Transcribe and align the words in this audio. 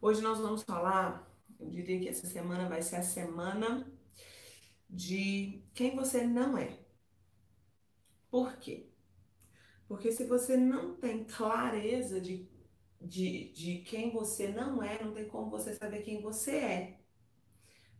Hoje 0.00 0.22
nós 0.22 0.38
vamos 0.38 0.62
falar, 0.62 1.28
eu 1.58 1.68
diria 1.68 1.98
que 1.98 2.08
essa 2.08 2.24
semana 2.24 2.68
vai 2.68 2.80
ser 2.82 2.96
a 2.96 3.02
semana 3.02 3.92
de 4.88 5.60
quem 5.74 5.96
você 5.96 6.24
não 6.24 6.56
é. 6.56 6.78
Por 8.30 8.56
quê? 8.58 8.88
Porque 9.88 10.12
se 10.12 10.24
você 10.24 10.56
não 10.56 10.94
tem 10.94 11.24
clareza 11.24 12.20
de, 12.20 12.48
de, 13.00 13.52
de 13.52 13.78
quem 13.78 14.12
você 14.12 14.46
não 14.48 14.80
é, 14.80 15.02
não 15.02 15.12
tem 15.12 15.26
como 15.26 15.50
você 15.50 15.74
saber 15.74 16.02
quem 16.02 16.22
você 16.22 16.56
é. 16.56 17.00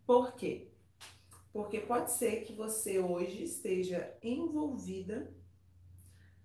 Por 0.06 0.36
quê? 0.36 0.70
Porque 1.52 1.80
pode 1.80 2.12
ser 2.12 2.44
que 2.44 2.52
você 2.52 3.00
hoje 3.00 3.42
esteja 3.42 4.16
envolvida 4.22 5.34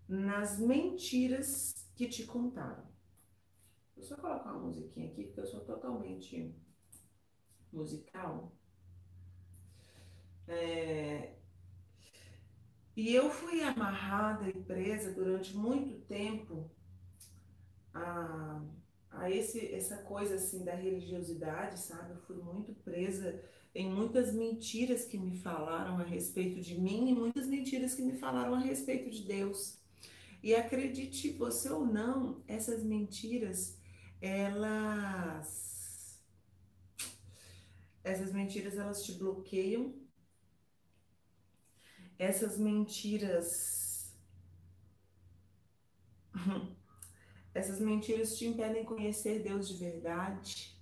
nas 0.07 0.59
mentiras 0.59 1.75
que 1.95 2.07
te 2.07 2.25
contaram. 2.25 2.92
Vou 4.03 4.09
só 4.09 4.17
colocar 4.17 4.51
uma 4.51 4.63
musiquinha 4.63 5.07
aqui, 5.07 5.23
porque 5.23 5.39
eu 5.39 5.45
sou 5.45 5.61
totalmente 5.61 6.53
musical. 7.71 8.51
É... 10.45 11.35
E 12.97 13.15
eu 13.15 13.29
fui 13.29 13.63
amarrada 13.63 14.49
e 14.49 14.61
presa 14.61 15.13
durante 15.13 15.55
muito 15.55 16.01
tempo 16.01 16.69
a, 17.93 18.61
a 19.09 19.31
esse, 19.31 19.73
essa 19.73 19.95
coisa 20.03 20.35
assim 20.35 20.65
da 20.65 20.75
religiosidade, 20.75 21.79
sabe? 21.79 22.11
Eu 22.11 22.19
fui 22.23 22.35
muito 22.35 22.73
presa 22.73 23.41
em 23.73 23.89
muitas 23.89 24.33
mentiras 24.33 25.05
que 25.05 25.17
me 25.17 25.37
falaram 25.37 25.97
a 25.97 26.03
respeito 26.03 26.59
de 26.59 26.77
mim 26.77 27.09
e 27.09 27.15
muitas 27.15 27.47
mentiras 27.47 27.95
que 27.95 28.01
me 28.01 28.17
falaram 28.17 28.53
a 28.53 28.59
respeito 28.59 29.09
de 29.09 29.23
Deus. 29.23 29.81
E 30.43 30.53
acredite 30.53 31.31
você 31.31 31.69
ou 31.69 31.85
não, 31.85 32.43
essas 32.49 32.83
mentiras 32.83 33.81
elas 34.23 36.23
essas 38.01 38.31
mentiras 38.31 38.77
elas 38.77 39.03
te 39.03 39.11
bloqueiam. 39.13 39.93
Essas 42.17 42.57
mentiras 42.57 44.15
essas 47.53 47.81
mentiras 47.81 48.37
te 48.37 48.45
impedem 48.45 48.85
conhecer 48.85 49.43
Deus 49.43 49.67
de 49.67 49.75
verdade. 49.75 50.73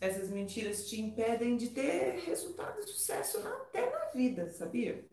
Essas 0.00 0.30
mentiras 0.30 0.88
te 0.88 1.00
impedem 1.00 1.56
de 1.56 1.70
ter 1.70 2.20
resultado 2.20 2.84
de 2.84 2.90
sucesso 2.90 3.38
até 3.38 3.90
na 3.90 4.10
vida, 4.10 4.48
sabia? 4.50 5.04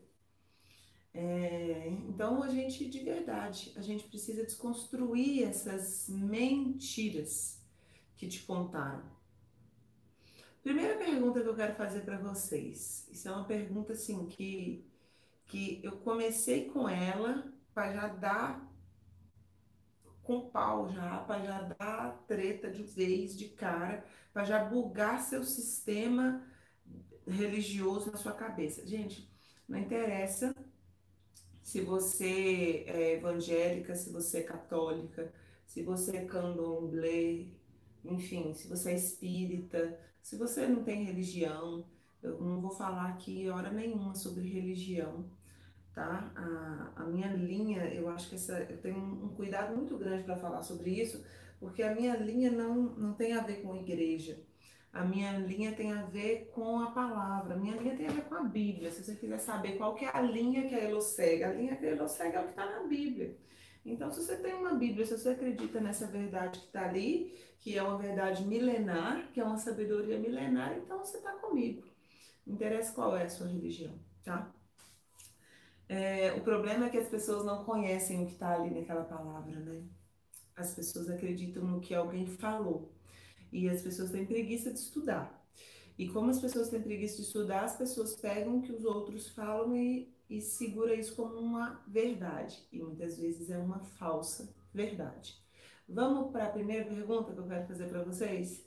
É, 1.14 1.88
então 2.08 2.42
a 2.42 2.48
gente 2.48 2.88
de 2.88 3.00
verdade, 3.00 3.72
a 3.76 3.82
gente 3.82 4.04
precisa 4.04 4.44
desconstruir 4.44 5.44
essas 5.44 6.08
mentiras 6.08 7.60
que 8.16 8.26
te 8.28 8.42
contaram. 8.42 9.04
Primeira 10.62 10.96
pergunta 10.96 11.40
que 11.42 11.48
eu 11.48 11.56
quero 11.56 11.74
fazer 11.74 12.02
para 12.02 12.18
vocês. 12.18 13.08
Isso 13.10 13.28
é 13.28 13.32
uma 13.32 13.44
pergunta 13.44 13.92
assim 13.92 14.26
que 14.26 14.86
que 15.46 15.80
eu 15.82 15.98
comecei 15.98 16.70
com 16.70 16.88
ela 16.88 17.52
para 17.74 17.92
já 17.92 18.08
dar 18.08 18.72
com 20.22 20.48
pau 20.48 20.88
já, 20.88 21.18
para 21.18 21.44
já 21.44 21.60
dar 21.78 22.24
treta 22.26 22.70
de 22.70 22.82
vez, 22.84 23.36
de 23.36 23.48
cara, 23.48 24.04
para 24.32 24.44
já 24.44 24.64
bugar 24.64 25.20
seu 25.20 25.44
sistema 25.44 26.42
religioso 27.26 28.10
na 28.10 28.16
sua 28.16 28.32
cabeça. 28.32 28.86
Gente, 28.86 29.30
não 29.68 29.78
interessa 29.78 30.54
se 31.62 31.80
você 31.80 32.84
é 32.86 33.14
evangélica, 33.14 33.94
se 33.94 34.10
você 34.10 34.38
é 34.38 34.42
católica, 34.42 35.32
se 35.66 35.82
você 35.82 36.18
é 36.18 36.24
candomblé, 36.24 37.46
enfim, 38.04 38.52
se 38.54 38.68
você 38.68 38.90
é 38.90 38.94
espírita, 38.96 39.98
se 40.22 40.36
você 40.36 40.66
não 40.66 40.82
tem 40.84 41.04
religião, 41.04 41.86
eu 42.22 42.40
não 42.40 42.60
vou 42.60 42.70
falar 42.70 43.08
aqui 43.08 43.48
hora 43.48 43.72
nenhuma 43.72 44.14
sobre 44.14 44.48
religião, 44.48 45.24
tá? 45.94 46.32
A, 46.36 47.02
a 47.02 47.06
minha 47.06 47.32
linha, 47.32 47.84
eu 47.94 48.08
acho 48.08 48.28
que 48.28 48.36
essa, 48.36 48.60
eu 48.60 48.78
tenho 48.80 48.98
um, 48.98 49.28
cuidado 49.30 49.76
muito 49.76 49.96
grande 49.98 50.24
para 50.24 50.36
falar 50.36 50.62
sobre 50.62 50.90
isso, 50.90 51.24
porque 51.58 51.82
a 51.82 51.94
minha 51.94 52.16
linha 52.16 52.50
não, 52.50 52.74
não 52.96 53.14
tem 53.14 53.32
a 53.32 53.42
ver 53.42 53.62
com 53.62 53.76
igreja. 53.76 54.38
A 54.92 55.04
minha 55.04 55.38
linha 55.38 55.72
tem 55.74 55.90
a 55.92 56.02
ver 56.02 56.50
com 56.52 56.80
a 56.80 56.90
palavra, 56.90 57.54
a 57.54 57.56
minha 57.56 57.76
linha 57.76 57.96
tem 57.96 58.08
a 58.08 58.12
ver 58.12 58.24
com 58.24 58.34
a 58.34 58.42
Bíblia. 58.42 58.90
Se 58.90 59.02
você 59.02 59.16
quiser 59.16 59.38
saber 59.38 59.78
qual 59.78 59.94
que 59.94 60.04
é 60.04 60.10
a 60.14 60.20
linha 60.20 60.68
que 60.68 60.74
a 60.74 60.84
Elo 60.84 61.00
segue, 61.00 61.44
a 61.44 61.52
linha 61.52 61.76
que 61.76 61.86
a 61.86 61.90
Elo 61.90 62.06
segue 62.06 62.36
é 62.36 62.40
o 62.40 62.44
que 62.44 62.50
está 62.50 62.66
na 62.66 62.86
Bíblia. 62.86 63.34
Então, 63.84 64.10
se 64.10 64.22
você 64.22 64.36
tem 64.36 64.54
uma 64.54 64.74
Bíblia, 64.74 65.06
se 65.06 65.18
você 65.18 65.30
acredita 65.30 65.80
nessa 65.80 66.06
verdade 66.06 66.60
que 66.60 66.66
está 66.66 66.84
ali, 66.84 67.34
que 67.58 67.76
é 67.76 67.82
uma 67.82 67.96
verdade 67.96 68.44
milenar, 68.44 69.32
que 69.32 69.40
é 69.40 69.44
uma 69.44 69.56
sabedoria 69.56 70.18
milenar, 70.18 70.76
então 70.76 70.98
você 70.98 71.16
está 71.16 71.32
comigo. 71.32 71.82
Não 72.46 72.54
interessa 72.54 72.92
qual 72.92 73.16
é 73.16 73.24
a 73.24 73.30
sua 73.30 73.48
religião, 73.48 73.98
tá? 74.22 74.52
É, 75.88 76.32
o 76.34 76.42
problema 76.42 76.86
é 76.86 76.90
que 76.90 76.98
as 76.98 77.08
pessoas 77.08 77.44
não 77.44 77.64
conhecem 77.64 78.22
o 78.22 78.26
que 78.26 78.32
está 78.32 78.54
ali 78.54 78.70
naquela 78.70 79.04
palavra, 79.04 79.58
né? 79.58 79.82
As 80.54 80.74
pessoas 80.74 81.08
acreditam 81.08 81.64
no 81.64 81.80
que 81.80 81.94
alguém 81.94 82.26
falou. 82.26 82.92
E 83.52 83.68
as 83.68 83.82
pessoas 83.82 84.10
têm 84.10 84.24
preguiça 84.24 84.72
de 84.72 84.78
estudar. 84.78 85.40
E 85.98 86.08
como 86.08 86.30
as 86.30 86.40
pessoas 86.40 86.70
têm 86.70 86.80
preguiça 86.80 87.16
de 87.16 87.22
estudar, 87.22 87.64
as 87.64 87.76
pessoas 87.76 88.16
pegam 88.16 88.58
o 88.58 88.62
que 88.62 88.72
os 88.72 88.84
outros 88.84 89.28
falam 89.28 89.76
e, 89.76 90.12
e 90.28 90.40
segura 90.40 90.94
isso 90.94 91.14
como 91.14 91.38
uma 91.38 91.84
verdade. 91.86 92.66
E 92.72 92.82
muitas 92.82 93.18
vezes 93.18 93.50
é 93.50 93.58
uma 93.58 93.80
falsa 93.80 94.54
verdade. 94.72 95.38
Vamos 95.86 96.32
para 96.32 96.46
a 96.46 96.50
primeira 96.50 96.84
pergunta 96.86 97.32
que 97.32 97.38
eu 97.38 97.46
quero 97.46 97.66
fazer 97.66 97.88
para 97.88 98.02
vocês? 98.02 98.64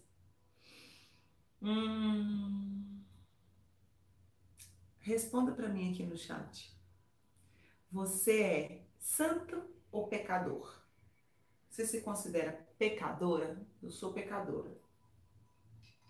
Hum... 1.62 3.02
Responda 5.00 5.52
para 5.52 5.70
mim 5.70 5.92
aqui 5.92 6.04
no 6.04 6.18
chat. 6.18 6.76
Você 7.92 8.42
é 8.42 8.86
santo 9.00 9.64
ou 9.92 10.08
pecador? 10.08 10.82
Você 11.70 11.86
se 11.86 12.02
considera 12.02 12.65
pecadora? 12.78 13.58
Eu 13.82 13.90
sou 13.90 14.14
pecadora. 14.14 14.72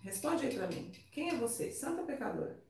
Responde 0.01 0.45
aí 0.45 0.55
para 0.55 0.67
mim. 0.67 0.91
Quem 1.11 1.29
é 1.29 1.35
você? 1.35 1.71
Santa 1.71 2.03
pecadora? 2.03 2.63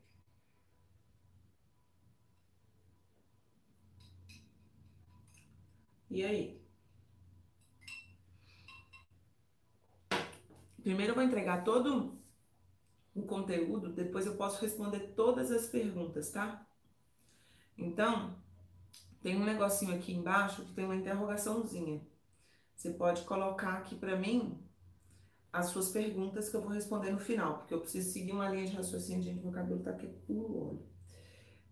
E 6.09 6.23
aí? 6.23 6.61
Primeiro 10.81 11.11
eu 11.11 11.15
vou 11.15 11.23
entregar 11.23 11.63
todo 11.63 12.17
o 13.13 13.23
conteúdo, 13.23 13.91
depois 13.91 14.25
eu 14.25 14.35
posso 14.35 14.61
responder 14.61 15.13
todas 15.15 15.51
as 15.51 15.67
perguntas, 15.67 16.29
tá? 16.31 16.65
Então, 17.77 18.35
tem 19.21 19.35
um 19.35 19.43
negocinho 19.43 19.95
aqui 19.95 20.13
embaixo 20.13 20.63
que 20.63 20.73
tem 20.73 20.85
uma 20.85 20.95
interrogaçãozinha. 20.95 22.01
Você 22.75 22.91
pode 22.91 23.23
colocar 23.23 23.77
aqui 23.77 23.95
para 23.95 24.17
mim 24.17 24.59
as 25.51 25.67
suas 25.67 25.89
perguntas 25.89 26.49
que 26.49 26.55
eu 26.55 26.61
vou 26.61 26.71
responder 26.71 27.11
no 27.11 27.19
final, 27.19 27.59
porque 27.59 27.73
eu 27.73 27.79
preciso 27.79 28.11
seguir 28.11 28.33
uma 28.33 28.49
linha 28.49 28.65
de 28.65 28.75
raciocínio. 28.75 29.23
Gente, 29.23 29.41
meu 29.41 29.51
cabelo 29.51 29.81
tá 29.81 29.91
aqui 29.91 30.07
puro 30.27 30.57
olho. 30.57 30.85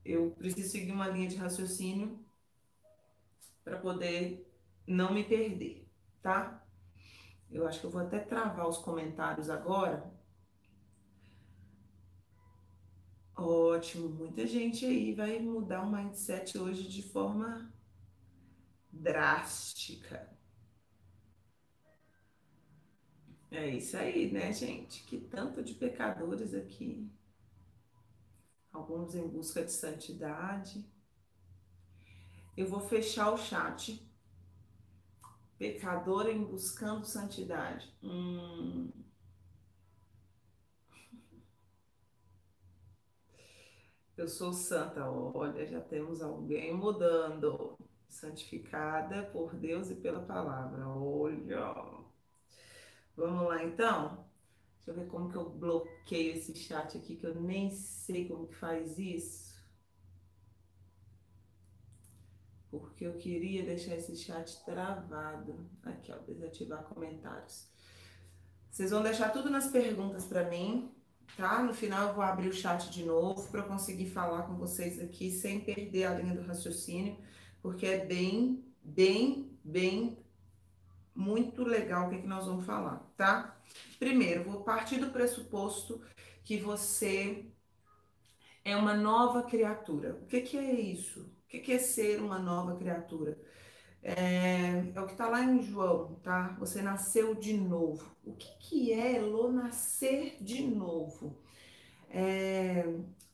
Eu 0.06 0.32
preciso 0.32 0.70
seguir 0.70 0.92
uma 0.92 1.08
linha 1.08 1.28
de 1.28 1.36
raciocínio 1.36 2.24
para 3.64 3.78
poder 3.78 4.50
não 4.88 5.14
me 5.14 5.24
perder, 5.24 5.90
tá? 6.22 6.66
Eu 7.52 7.68
acho 7.68 7.80
que 7.80 7.86
eu 7.86 7.92
vou 7.92 8.02
até 8.02 8.20
travar 8.20 8.68
os 8.68 8.78
comentários 8.78 9.50
agora. 9.50 10.12
Ótimo, 13.36 14.10
muita 14.10 14.46
gente 14.46 14.86
aí 14.86 15.14
vai 15.14 15.40
mudar 15.40 15.84
o 15.84 15.92
mindset 15.92 16.58
hoje 16.58 16.88
de 16.88 17.04
forma 17.04 17.74
drástica. 18.92 20.32
É 23.54 23.68
isso 23.70 23.96
aí, 23.96 24.32
né, 24.32 24.52
gente? 24.52 25.04
Que 25.04 25.18
tanto 25.20 25.64
de 25.64 25.76
pecadores 25.76 26.56
aqui. 26.56 27.08
Alguns 28.72 29.14
em 29.14 29.28
busca 29.28 29.64
de 29.64 29.72
santidade. 29.72 30.84
Eu 32.58 32.68
vou 32.68 32.80
fechar 32.80 33.32
o 33.32 33.38
chat. 33.38 34.04
Pecador 35.60 36.28
em 36.28 36.44
buscando 36.44 37.06
santidade. 37.06 37.94
Hum. 38.02 38.90
Eu 44.18 44.28
sou 44.28 44.52
santa. 44.52 45.08
Olha, 45.08 45.68
já 45.68 45.80
temos 45.80 46.24
alguém 46.24 46.74
mudando. 46.76 47.78
Santificada 48.10 49.24
por 49.32 49.56
Deus 49.56 49.92
e 49.92 49.96
pela 49.96 50.22
palavra. 50.22 50.88
Olha. 50.88 52.03
Vamos 53.16 53.48
lá 53.48 53.64
então? 53.64 54.26
Deixa 54.78 54.92
eu 54.92 54.96
ver 54.96 55.10
como 55.10 55.30
que 55.30 55.36
eu 55.38 55.50
bloqueio 55.50 56.36
esse 56.36 56.54
chat 56.56 56.98
aqui, 56.98 57.16
que 57.16 57.26
eu 57.26 57.40
nem 57.40 57.72
sei 57.72 58.28
como 58.28 58.48
que 58.48 58.56
faz 58.56 58.98
isso. 58.98 59.54
Porque 62.70 63.06
eu 63.06 63.14
queria 63.18 63.64
deixar 63.64 63.96
esse 63.96 64.18
chat 64.18 64.66
travado. 64.66 65.70
Aqui, 65.84 66.12
ó, 66.12 66.18
desativar 66.18 66.84
comentários. 66.86 67.72
Vocês 68.70 68.90
vão 68.90 69.04
deixar 69.04 69.30
tudo 69.30 69.50
nas 69.52 69.68
perguntas 69.68 70.26
para 70.26 70.50
mim, 70.50 70.92
tá? 71.38 71.62
No 71.62 71.74
final 71.74 72.10
eu 72.10 72.16
vou 72.16 72.24
abrir 72.24 72.50
o 72.50 72.54
chat 72.54 72.90
de 72.90 73.06
novo 73.06 73.48
para 73.52 73.62
conseguir 73.62 74.10
falar 74.10 74.44
com 74.48 74.56
vocês 74.56 75.00
aqui 75.00 75.30
sem 75.30 75.60
perder 75.60 76.06
a 76.06 76.16
linha 76.16 76.36
do 76.36 76.42
raciocínio, 76.42 77.18
porque 77.62 77.86
é 77.86 78.04
bem, 78.04 78.66
bem, 78.84 79.56
bem 79.64 80.23
muito 81.16 81.64
legal 81.64 82.08
o 82.08 82.10
que, 82.10 82.16
é 82.16 82.22
que 82.22 82.28
nós 82.28 82.46
vamos 82.46 82.66
falar, 82.66 82.98
tá? 83.16 83.58
Primeiro, 84.00 84.44
vou 84.44 84.64
partir 84.64 84.98
do 84.98 85.12
pressuposto 85.12 86.02
que 86.44 86.58
você 86.58 87.46
é 88.66 88.76
uma 88.76 88.94
nova 88.94 89.44
criatura. 89.44 90.16
O 90.22 90.26
que, 90.26 90.42
que 90.42 90.58
é 90.58 90.80
isso? 90.80 91.22
O 91.22 91.48
que, 91.50 91.60
que 91.60 91.74
é 91.74 91.80
ser 91.80 92.20
uma 92.22 92.40
nova 92.40 92.76
criatura? 92.76 93.38
É, 94.02 94.92
é 94.94 95.02
o 95.02 95.06
que 95.06 95.14
está 95.14 95.30
lá 95.30 95.42
em 95.44 95.62
João, 95.62 96.16
tá? 96.24 96.56
Você 96.60 96.82
nasceu 96.82 97.36
de 97.36 97.54
novo. 97.54 98.14
O 98.26 98.34
que, 98.34 98.58
que 98.60 98.94
é 98.94 99.18
Elô 99.18 99.52
nascer 99.52 100.38
de 100.42 100.66
novo? 100.66 101.38
É, 102.10 102.86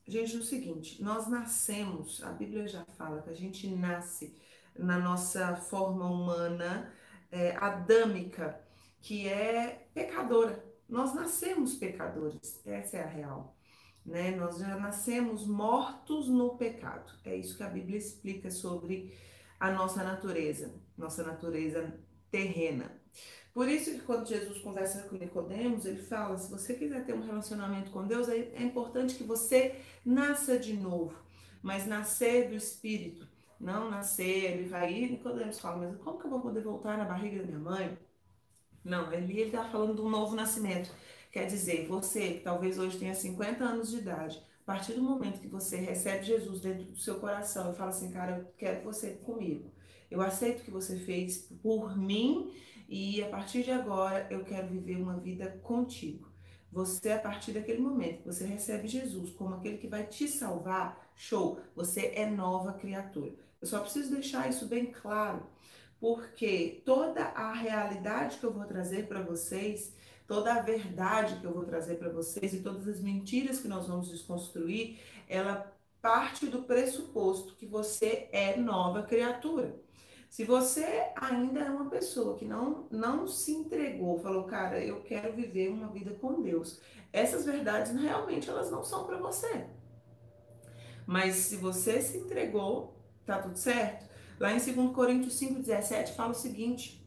gente, 0.07 0.35
é 0.35 0.39
o 0.39 0.43
seguinte, 0.43 1.01
nós 1.01 1.27
nascemos, 1.27 2.23
a 2.23 2.31
Bíblia 2.31 2.67
já 2.67 2.85
fala 2.97 3.21
que 3.21 3.29
a 3.29 3.33
gente 3.33 3.67
nasce 3.67 4.35
na 4.77 4.97
nossa 4.97 5.55
forma 5.57 6.05
humana 6.05 6.93
é, 7.31 7.55
adâmica, 7.55 8.59
que 9.01 9.27
é 9.27 9.87
pecadora. 9.93 10.63
Nós 10.87 11.13
nascemos 11.13 11.75
pecadores, 11.75 12.61
essa 12.65 12.97
é 12.97 13.03
a 13.03 13.07
real. 13.07 13.55
Né? 14.05 14.31
Nós 14.31 14.57
já 14.57 14.75
nascemos 14.77 15.45
mortos 15.45 16.27
no 16.27 16.57
pecado. 16.57 17.13
É 17.23 17.35
isso 17.35 17.55
que 17.55 17.63
a 17.63 17.69
Bíblia 17.69 17.97
explica 17.97 18.49
sobre 18.49 19.13
a 19.59 19.71
nossa 19.71 20.03
natureza, 20.03 20.73
nossa 20.97 21.23
natureza 21.23 21.93
terrena. 22.31 22.99
Por 23.53 23.67
isso 23.67 23.91
que 23.91 23.99
quando 23.99 24.27
Jesus 24.27 24.59
conversa 24.59 25.03
com 25.03 25.15
Nicodemos, 25.15 25.85
ele 25.85 26.01
fala: 26.01 26.37
se 26.37 26.49
você 26.49 26.73
quiser 26.73 27.05
ter 27.05 27.13
um 27.13 27.25
relacionamento 27.25 27.91
com 27.91 28.07
Deus, 28.07 28.29
é, 28.29 28.37
é 28.37 28.63
importante 28.63 29.15
que 29.15 29.23
você 29.23 29.75
nasça 30.05 30.57
de 30.57 30.73
novo, 30.73 31.15
mas 31.61 31.85
nascer 31.85 32.49
do 32.49 32.55
Espírito, 32.55 33.27
não 33.59 33.89
nascer. 33.89 34.51
Ele 34.51 34.69
vai 34.69 34.93
ir, 34.93 35.11
Nicodemos 35.11 35.59
fala: 35.59 35.77
mas 35.77 35.97
como 35.97 36.19
que 36.19 36.25
eu 36.25 36.29
vou 36.29 36.41
poder 36.41 36.61
voltar 36.61 36.97
na 36.97 37.05
barriga 37.05 37.39
da 37.39 37.45
minha 37.45 37.59
mãe? 37.59 37.97
Não, 38.83 39.11
ele 39.11 39.41
está 39.41 39.65
falando 39.65 39.93
do 39.95 40.09
novo 40.09 40.35
nascimento. 40.35 40.89
Quer 41.31 41.45
dizer, 41.45 41.87
você 41.87 42.33
que 42.33 42.39
talvez 42.39 42.79
hoje 42.79 42.97
tenha 42.97 43.13
50 43.13 43.63
anos 43.63 43.91
de 43.91 43.97
idade, 43.97 44.41
a 44.61 44.65
partir 44.65 44.93
do 44.93 45.01
momento 45.01 45.39
que 45.39 45.47
você 45.47 45.77
recebe 45.77 46.23
Jesus 46.23 46.61
dentro 46.61 46.85
do 46.85 46.97
seu 46.97 47.19
coração 47.19 47.71
e 47.71 47.75
fala 47.75 47.89
assim, 47.89 48.11
cara, 48.11 48.37
eu 48.37 48.53
quero 48.57 48.83
você 48.83 49.11
comigo. 49.11 49.71
Eu 50.09 50.21
aceito 50.21 50.61
o 50.61 50.63
que 50.63 50.71
você 50.71 50.97
fez 50.97 51.37
por 51.61 51.95
mim 51.95 52.51
e 52.87 53.21
a 53.21 53.29
partir 53.29 53.63
de 53.63 53.71
agora 53.71 54.25
eu 54.31 54.43
quero 54.43 54.67
viver 54.67 54.95
uma 54.95 55.17
vida 55.17 55.59
contigo. 55.61 56.27
Você, 56.71 57.11
a 57.11 57.19
partir 57.19 57.51
daquele 57.51 57.81
momento 57.81 58.21
que 58.21 58.27
você 58.27 58.45
recebe 58.45 58.87
Jesus 58.87 59.31
como 59.31 59.55
aquele 59.55 59.77
que 59.77 59.87
vai 59.87 60.05
te 60.05 60.27
salvar, 60.27 61.11
show, 61.15 61.59
você 61.75 62.11
é 62.15 62.29
nova 62.29 62.73
criatura. 62.73 63.48
Eu 63.61 63.67
só 63.67 63.79
preciso 63.79 64.11
deixar 64.11 64.49
isso 64.49 64.65
bem 64.65 64.87
claro, 64.91 65.45
porque 65.99 66.81
toda 66.85 67.23
a 67.23 67.53
realidade 67.53 68.37
que 68.37 68.45
eu 68.45 68.53
vou 68.53 68.65
trazer 68.65 69.07
para 69.07 69.21
vocês 69.21 69.93
toda 70.29 70.53
a 70.53 70.61
verdade 70.61 71.39
que 71.39 71.45
eu 71.45 71.51
vou 71.51 71.65
trazer 71.65 71.95
para 71.95 72.07
vocês 72.07 72.53
e 72.53 72.61
todas 72.61 72.87
as 72.87 73.01
mentiras 73.01 73.59
que 73.59 73.67
nós 73.67 73.87
vamos 73.87 74.09
desconstruir, 74.09 74.99
ela 75.27 75.75
parte 75.99 76.45
do 76.45 76.61
pressuposto 76.61 77.55
que 77.55 77.65
você 77.65 78.29
é 78.31 78.55
nova 78.55 79.01
criatura. 79.01 79.75
Se 80.29 80.45
você 80.45 81.11
ainda 81.15 81.61
é 81.61 81.69
uma 81.71 81.89
pessoa 81.89 82.37
que 82.37 82.45
não, 82.45 82.87
não 82.91 83.27
se 83.27 83.51
entregou, 83.51 84.19
falou, 84.19 84.43
cara, 84.43 84.79
eu 84.79 85.01
quero 85.01 85.33
viver 85.33 85.69
uma 85.69 85.87
vida 85.87 86.11
com 86.21 86.43
Deus, 86.43 86.79
essas 87.11 87.43
verdades 87.43 87.91
realmente 87.99 88.47
elas 88.47 88.69
não 88.69 88.83
são 88.83 89.07
para 89.07 89.17
você. 89.17 89.65
Mas 91.07 91.37
se 91.37 91.55
você 91.55 91.99
se 92.03 92.19
entregou, 92.19 92.93
tá 93.33 93.41
tudo 93.41 93.57
certo? 93.57 94.09
Lá 94.39 94.51
em 94.53 94.57
2 94.57 94.93
Coríntios 94.93 95.39
5,17 95.39 96.15
fala 96.15 96.31
o 96.31 96.35
seguinte: 96.35 97.05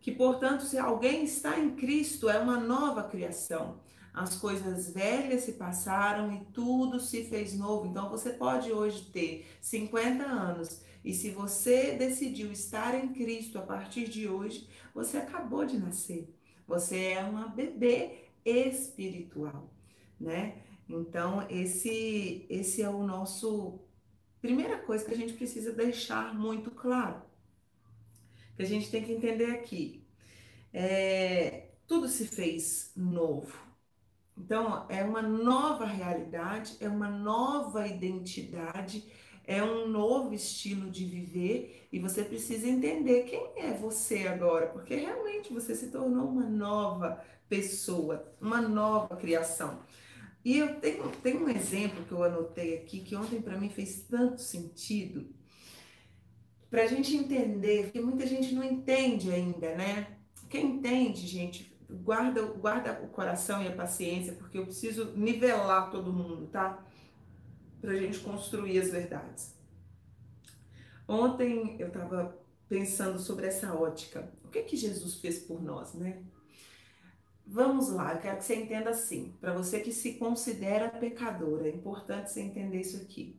que, 0.00 0.12
portanto, 0.12 0.62
se 0.62 0.78
alguém 0.78 1.24
está 1.24 1.58
em 1.58 1.76
Cristo, 1.76 2.28
é 2.30 2.38
uma 2.38 2.58
nova 2.58 3.02
criação. 3.04 3.80
As 4.12 4.36
coisas 4.36 4.92
velhas 4.92 5.42
se 5.42 5.52
passaram 5.52 6.32
e 6.32 6.44
tudo 6.52 6.98
se 6.98 7.24
fez 7.24 7.56
novo. 7.56 7.86
Então, 7.86 8.08
você 8.08 8.30
pode 8.30 8.72
hoje 8.72 9.04
ter 9.12 9.46
50 9.60 10.24
anos 10.24 10.82
e 11.04 11.14
se 11.14 11.30
você 11.30 11.92
decidiu 11.92 12.50
estar 12.50 12.94
em 12.94 13.12
Cristo 13.12 13.58
a 13.58 13.62
partir 13.62 14.08
de 14.08 14.28
hoje, 14.28 14.68
você 14.94 15.18
acabou 15.18 15.64
de 15.64 15.78
nascer. 15.78 16.34
Você 16.66 17.12
é 17.12 17.22
uma 17.22 17.48
bebê 17.48 18.28
espiritual, 18.44 19.72
né? 20.18 20.62
Então, 20.88 21.46
esse, 21.48 22.46
esse 22.48 22.82
é 22.82 22.88
o 22.88 23.02
nosso. 23.02 23.80
Primeira 24.40 24.78
coisa 24.78 25.04
que 25.04 25.12
a 25.12 25.16
gente 25.16 25.34
precisa 25.34 25.72
deixar 25.72 26.34
muito 26.34 26.70
claro 26.70 27.22
que 28.60 28.62
a 28.62 28.66
gente 28.66 28.90
tem 28.90 29.02
que 29.02 29.12
entender 29.12 29.46
aqui. 29.46 30.04
É, 30.72 31.68
tudo 31.86 32.08
se 32.08 32.26
fez 32.26 32.92
novo. 32.94 33.58
Então, 34.36 34.86
é 34.88 35.02
uma 35.02 35.22
nova 35.22 35.84
realidade, 35.84 36.76
é 36.80 36.88
uma 36.88 37.08
nova 37.08 37.86
identidade, 37.86 39.04
é 39.46 39.62
um 39.62 39.88
novo 39.88 40.32
estilo 40.34 40.90
de 40.90 41.04
viver 41.04 41.88
e 41.90 41.98
você 41.98 42.22
precisa 42.22 42.66
entender 42.68 43.24
quem 43.24 43.50
é 43.56 43.72
você 43.72 44.28
agora, 44.28 44.68
porque 44.68 44.94
realmente 44.94 45.52
você 45.52 45.74
se 45.74 45.90
tornou 45.90 46.28
uma 46.28 46.44
nova 46.44 47.22
pessoa, 47.48 48.32
uma 48.40 48.60
nova 48.60 49.16
criação. 49.16 49.80
E 50.44 50.58
eu 50.58 50.80
tenho, 50.80 51.10
tenho 51.22 51.44
um 51.44 51.48
exemplo 51.48 52.04
que 52.04 52.12
eu 52.12 52.24
anotei 52.24 52.78
aqui 52.78 53.00
que 53.00 53.14
ontem 53.14 53.42
para 53.42 53.58
mim 53.58 53.68
fez 53.68 54.06
tanto 54.08 54.40
sentido 54.40 55.28
para 56.70 56.82
a 56.84 56.86
gente 56.86 57.16
entender, 57.16 57.84
porque 57.84 58.00
muita 58.00 58.26
gente 58.26 58.54
não 58.54 58.62
entende 58.62 59.30
ainda, 59.30 59.74
né? 59.74 60.16
Quem 60.48 60.76
entende, 60.76 61.26
gente, 61.26 61.76
guarda, 61.90 62.42
guarda 62.42 63.00
o 63.02 63.08
coração 63.08 63.62
e 63.62 63.68
a 63.68 63.74
paciência, 63.74 64.34
porque 64.34 64.56
eu 64.56 64.64
preciso 64.64 65.12
nivelar 65.16 65.90
todo 65.90 66.12
mundo, 66.12 66.46
tá? 66.46 66.84
Para 67.80 67.92
a 67.92 67.96
gente 67.96 68.20
construir 68.20 68.78
as 68.78 68.90
verdades. 68.90 69.54
Ontem 71.08 71.76
eu 71.80 71.88
estava 71.88 72.38
pensando 72.68 73.18
sobre 73.18 73.46
essa 73.46 73.74
ótica. 73.74 74.32
O 74.44 74.48
que 74.48 74.62
que 74.62 74.76
Jesus 74.76 75.16
fez 75.16 75.40
por 75.40 75.60
nós, 75.60 75.94
né? 75.94 76.22
Vamos 77.52 77.88
lá, 77.88 78.14
eu 78.14 78.20
quero 78.20 78.36
que 78.38 78.44
você 78.44 78.54
entenda 78.54 78.90
assim. 78.90 79.36
Para 79.40 79.52
você 79.52 79.80
que 79.80 79.92
se 79.92 80.14
considera 80.14 80.88
pecador, 80.88 81.66
é 81.66 81.68
importante 81.68 82.30
você 82.30 82.42
entender 82.42 82.80
isso 82.80 82.96
aqui. 83.02 83.36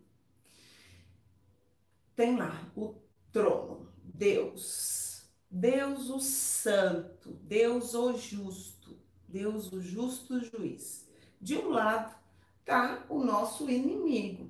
Tem 2.13 2.35
lá 2.35 2.69
o 2.75 2.95
trono, 3.31 3.87
Deus, 4.03 5.23
Deus 5.49 6.09
o 6.09 6.19
santo, 6.19 7.31
Deus 7.43 7.93
o 7.93 8.17
justo, 8.17 8.99
Deus 9.29 9.71
o 9.71 9.79
justo 9.79 10.43
juiz. 10.43 11.07
De 11.39 11.57
um 11.57 11.69
lado 11.69 12.13
está 12.59 13.05
o 13.07 13.23
nosso 13.23 13.69
inimigo, 13.69 14.49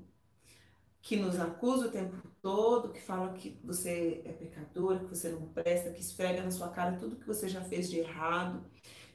que 1.04 1.18
nos 1.18 1.40
acusa 1.40 1.86
o 1.86 1.92
tempo 1.92 2.18
todo, 2.42 2.92
que 2.92 3.02
fala 3.02 3.34
que 3.34 3.60
você 3.64 4.24
é 4.26 4.34
pecador, 4.34 5.02
que 5.02 5.16
você 5.16 5.30
não 5.30 5.48
presta, 5.50 5.92
que 5.92 6.02
esfrega 6.02 6.42
na 6.42 6.50
sua 6.50 6.70
cara 6.70 6.98
tudo 6.98 7.16
que 7.16 7.28
você 7.28 7.48
já 7.48 7.62
fez 7.62 7.92
de 7.92 8.00
errado, 8.00 8.66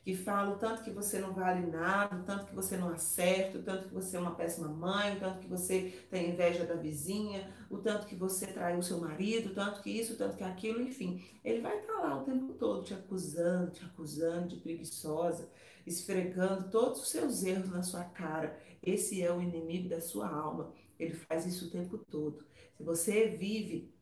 que 0.06 0.14
fala 0.14 0.54
o 0.54 0.56
tanto 0.56 0.84
que 0.84 0.90
você 0.92 1.18
não 1.18 1.32
vale 1.34 1.66
nada, 1.66 2.14
o 2.14 2.22
tanto 2.22 2.46
que 2.46 2.54
você 2.54 2.76
não 2.76 2.90
acerta, 2.90 3.58
o 3.58 3.62
tanto 3.64 3.88
que 3.88 3.94
você 3.94 4.16
é 4.16 4.20
uma 4.20 4.36
péssima 4.36 4.68
mãe, 4.68 5.16
o 5.16 5.18
tanto 5.18 5.40
que 5.40 5.48
você 5.48 6.00
tem 6.08 6.30
inveja 6.30 6.64
da 6.64 6.76
vizinha, 6.76 7.52
o 7.68 7.78
tanto 7.78 8.06
que 8.06 8.14
você 8.14 8.46
traiu 8.46 8.80
seu 8.84 9.00
marido, 9.00 9.50
o 9.50 9.54
tanto 9.54 9.82
que 9.82 9.90
isso, 9.90 10.12
o 10.12 10.16
tanto 10.16 10.36
que 10.36 10.44
aquilo, 10.44 10.80
enfim. 10.80 11.24
Ele 11.44 11.60
vai 11.60 11.80
estar 11.80 11.94
lá 11.94 12.22
o 12.22 12.24
tempo 12.24 12.52
todo 12.52 12.84
te 12.84 12.94
acusando, 12.94 13.72
te 13.72 13.84
acusando 13.84 14.46
de 14.46 14.60
preguiçosa, 14.60 15.50
esfregando 15.84 16.70
todos 16.70 17.02
os 17.02 17.08
seus 17.08 17.42
erros 17.42 17.68
na 17.70 17.82
sua 17.82 18.04
cara. 18.04 18.56
Esse 18.80 19.20
é 19.20 19.32
o 19.32 19.42
inimigo 19.42 19.88
da 19.88 20.00
sua 20.00 20.28
alma. 20.28 20.72
Ele 21.00 21.14
faz 21.14 21.46
isso 21.46 21.66
o 21.66 21.70
tempo 21.70 21.98
todo. 21.98 22.46
Se 22.76 22.84
você 22.84 23.26
vive 23.26 23.92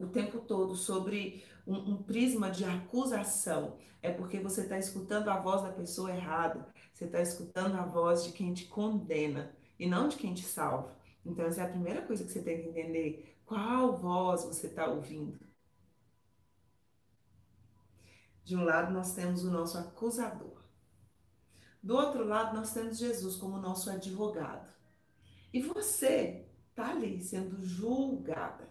o 0.00 0.08
tempo 0.08 0.40
todo 0.40 0.74
sobre 0.74 1.44
um, 1.66 1.92
um 1.92 2.02
prisma 2.02 2.50
de 2.50 2.64
acusação, 2.64 3.76
é 4.02 4.10
porque 4.10 4.38
você 4.38 4.62
está 4.62 4.78
escutando 4.78 5.28
a 5.28 5.40
voz 5.40 5.62
da 5.62 5.72
pessoa 5.72 6.14
errada, 6.14 6.68
você 6.92 7.06
está 7.06 7.20
escutando 7.20 7.76
a 7.76 7.84
voz 7.84 8.24
de 8.24 8.32
quem 8.32 8.52
te 8.52 8.66
condena 8.66 9.54
e 9.78 9.86
não 9.86 10.08
de 10.08 10.16
quem 10.16 10.34
te 10.34 10.44
salva. 10.44 10.96
Então, 11.24 11.46
essa 11.46 11.62
é 11.62 11.64
a 11.64 11.70
primeira 11.70 12.02
coisa 12.02 12.24
que 12.24 12.30
você 12.30 12.42
tem 12.42 12.60
que 12.60 12.68
entender. 12.68 13.38
Qual 13.46 13.96
voz 13.96 14.44
você 14.44 14.66
está 14.66 14.86
ouvindo? 14.86 15.38
De 18.44 18.54
um 18.54 18.62
lado, 18.62 18.92
nós 18.92 19.14
temos 19.14 19.42
o 19.42 19.50
nosso 19.50 19.78
acusador. 19.78 20.62
Do 21.82 21.96
outro 21.96 22.24
lado, 22.24 22.54
nós 22.54 22.74
temos 22.74 22.98
Jesus 22.98 23.36
como 23.36 23.58
nosso 23.58 23.90
advogado. 23.90 24.70
E 25.52 25.62
você 25.62 26.46
está 26.68 26.90
ali 26.90 27.22
sendo 27.22 27.62
julgada. 27.64 28.68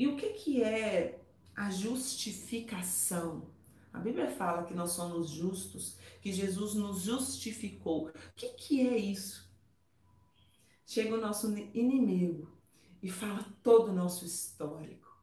E 0.00 0.06
o 0.08 0.16
que, 0.16 0.30
que 0.30 0.62
é 0.62 1.20
a 1.54 1.68
justificação? 1.68 3.50
A 3.92 3.98
Bíblia 3.98 4.30
fala 4.30 4.64
que 4.64 4.72
nós 4.72 4.92
somos 4.92 5.28
justos, 5.28 5.98
que 6.22 6.32
Jesus 6.32 6.72
nos 6.72 7.02
justificou. 7.02 8.08
O 8.08 8.12
que, 8.34 8.48
que 8.54 8.88
é 8.88 8.96
isso? 8.96 9.46
Chega 10.86 11.14
o 11.14 11.20
nosso 11.20 11.54
inimigo 11.74 12.50
e 13.02 13.10
fala 13.10 13.44
todo 13.62 13.90
o 13.90 13.92
nosso 13.92 14.24
histórico. 14.24 15.22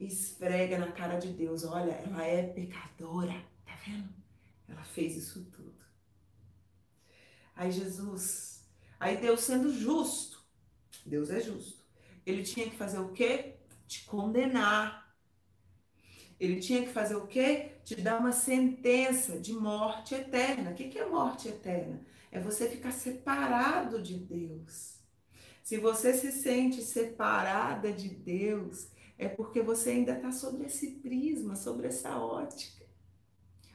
Esfrega 0.00 0.78
na 0.78 0.90
cara 0.90 1.18
de 1.18 1.28
Deus. 1.28 1.62
Olha, 1.62 1.92
ela 1.92 2.24
é 2.24 2.44
pecadora. 2.44 3.44
Tá 3.66 3.76
vendo? 3.84 4.08
Ela 4.66 4.84
fez 4.84 5.18
isso 5.18 5.44
tudo. 5.52 5.84
Aí 7.54 7.70
Jesus, 7.70 8.66
aí 8.98 9.18
Deus 9.18 9.40
sendo 9.40 9.70
justo, 9.70 10.42
Deus 11.04 11.28
é 11.28 11.42
justo. 11.42 11.84
Ele 12.24 12.42
tinha 12.42 12.70
que 12.70 12.78
fazer 12.78 13.00
o 13.00 13.12
quê? 13.12 13.53
Te 13.94 14.04
condenar. 14.06 15.14
Ele 16.40 16.58
tinha 16.58 16.82
que 16.82 16.92
fazer 16.92 17.14
o 17.14 17.28
quê? 17.28 17.76
Te 17.84 17.94
dar 17.94 18.18
uma 18.18 18.32
sentença 18.32 19.38
de 19.38 19.52
morte 19.52 20.16
eterna. 20.16 20.72
O 20.72 20.74
que 20.74 20.98
é 20.98 21.08
morte 21.08 21.46
eterna? 21.46 22.04
É 22.32 22.40
você 22.40 22.68
ficar 22.68 22.90
separado 22.90 24.02
de 24.02 24.18
Deus. 24.18 24.98
Se 25.62 25.78
você 25.78 26.12
se 26.12 26.32
sente 26.32 26.82
separada 26.82 27.92
de 27.92 28.08
Deus, 28.08 28.88
é 29.16 29.28
porque 29.28 29.62
você 29.62 29.90
ainda 29.90 30.14
está 30.14 30.32
sobre 30.32 30.66
esse 30.66 30.96
prisma, 30.96 31.54
sobre 31.54 31.86
essa 31.86 32.18
ótica. 32.18 32.84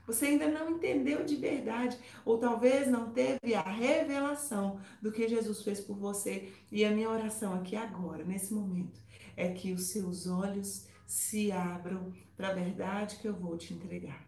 Você 0.06 0.26
ainda 0.26 0.50
não 0.50 0.72
entendeu 0.72 1.24
de 1.24 1.38
verdade, 1.38 1.98
ou 2.26 2.38
talvez 2.38 2.90
não 2.90 3.12
teve 3.12 3.56
a 3.56 3.62
revelação 3.62 4.82
do 5.02 5.14
que 5.14 5.30
Jesus 5.30 5.64
fez 5.64 5.80
por 5.80 5.96
você. 5.96 6.52
E 6.70 6.84
a 6.84 6.92
minha 6.92 7.10
oração 7.10 7.54
aqui 7.54 7.78
agora, 7.78 8.26
nesse 8.26 8.54
momento, 8.54 9.00
é 9.40 9.54
que 9.54 9.72
os 9.72 9.84
seus 9.84 10.28
olhos 10.28 10.86
se 11.08 11.50
abram 11.50 12.14
para 12.36 12.50
a 12.50 12.54
verdade 12.54 13.16
que 13.16 13.28
eu 13.28 13.34
vou 13.34 13.58
te 13.58 13.74
entregar. 13.74 14.28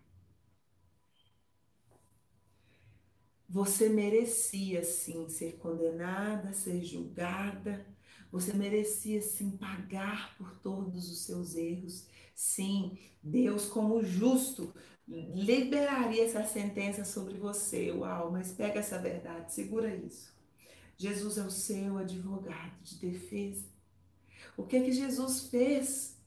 Você 3.50 3.90
merecia 3.90 4.82
sim 4.82 5.28
ser 5.28 5.58
condenada, 5.58 6.54
ser 6.54 6.82
julgada. 6.82 7.86
Você 8.32 8.54
merecia 8.54 9.22
sim 9.22 9.52
pagar 9.58 10.38
por 10.38 10.58
todos 10.60 11.12
os 11.12 11.26
seus 11.26 11.56
erros. 11.56 12.08
Sim, 12.34 12.98
Deus, 13.22 13.66
como 13.66 14.02
justo, 14.02 14.74
liberaria 15.06 16.24
essa 16.24 16.46
sentença 16.46 17.04
sobre 17.04 17.38
você. 17.38 17.92
Uau, 17.92 18.32
mas 18.32 18.54
pega 18.54 18.80
essa 18.80 18.98
verdade, 18.98 19.54
segura 19.54 19.94
isso. 19.94 20.34
Jesus 20.96 21.38
é 21.38 21.44
o 21.44 21.52
seu 21.52 21.98
advogado 21.98 22.82
de 22.82 22.96
defesa. 22.96 23.71
O 24.58 24.66
que 24.66 24.80
que 24.82 24.92
Jesus 24.92 25.48
fez? 25.50 26.22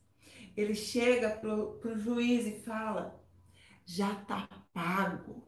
Ele 0.57 0.75
chega 0.75 1.31
para 1.31 1.55
o 1.55 1.99
juiz 1.99 2.47
e 2.47 2.61
fala: 2.61 3.21
já 3.85 4.13
está 4.13 4.49
pago. 4.73 5.45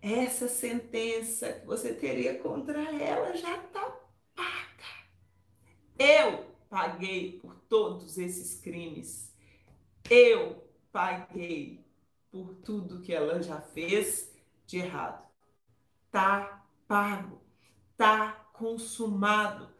Essa 0.00 0.48
sentença 0.48 1.52
que 1.52 1.66
você 1.66 1.94
teria 1.94 2.38
contra 2.38 2.80
ela 2.92 3.34
já 3.36 3.56
está 3.56 3.80
paga. 4.34 4.84
Eu 5.98 6.44
paguei 6.68 7.38
por 7.40 7.54
todos 7.68 8.18
esses 8.18 8.60
crimes. 8.60 9.34
Eu 10.10 10.68
paguei 10.92 11.84
por 12.30 12.54
tudo 12.56 13.00
que 13.00 13.14
ela 13.14 13.42
já 13.42 13.60
fez 13.60 14.30
de 14.66 14.78
errado. 14.78 15.26
Tá 16.10 16.66
pago, 16.86 17.40
tá 17.96 18.50
consumado. 18.52 19.73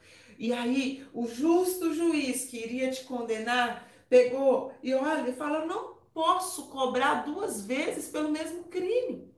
E 0.44 0.52
aí, 0.52 1.02
o 1.14 1.26
justo 1.26 1.94
juiz 1.94 2.44
que 2.44 2.58
iria 2.58 2.90
te 2.90 3.02
condenar 3.04 3.88
pegou 4.10 4.74
e 4.82 4.92
olha 4.92 5.30
e 5.30 5.32
fala: 5.32 5.64
não 5.64 5.94
posso 6.12 6.68
cobrar 6.68 7.24
duas 7.24 7.64
vezes 7.64 8.10
pelo 8.10 8.30
mesmo 8.30 8.64
crime. 8.64 9.32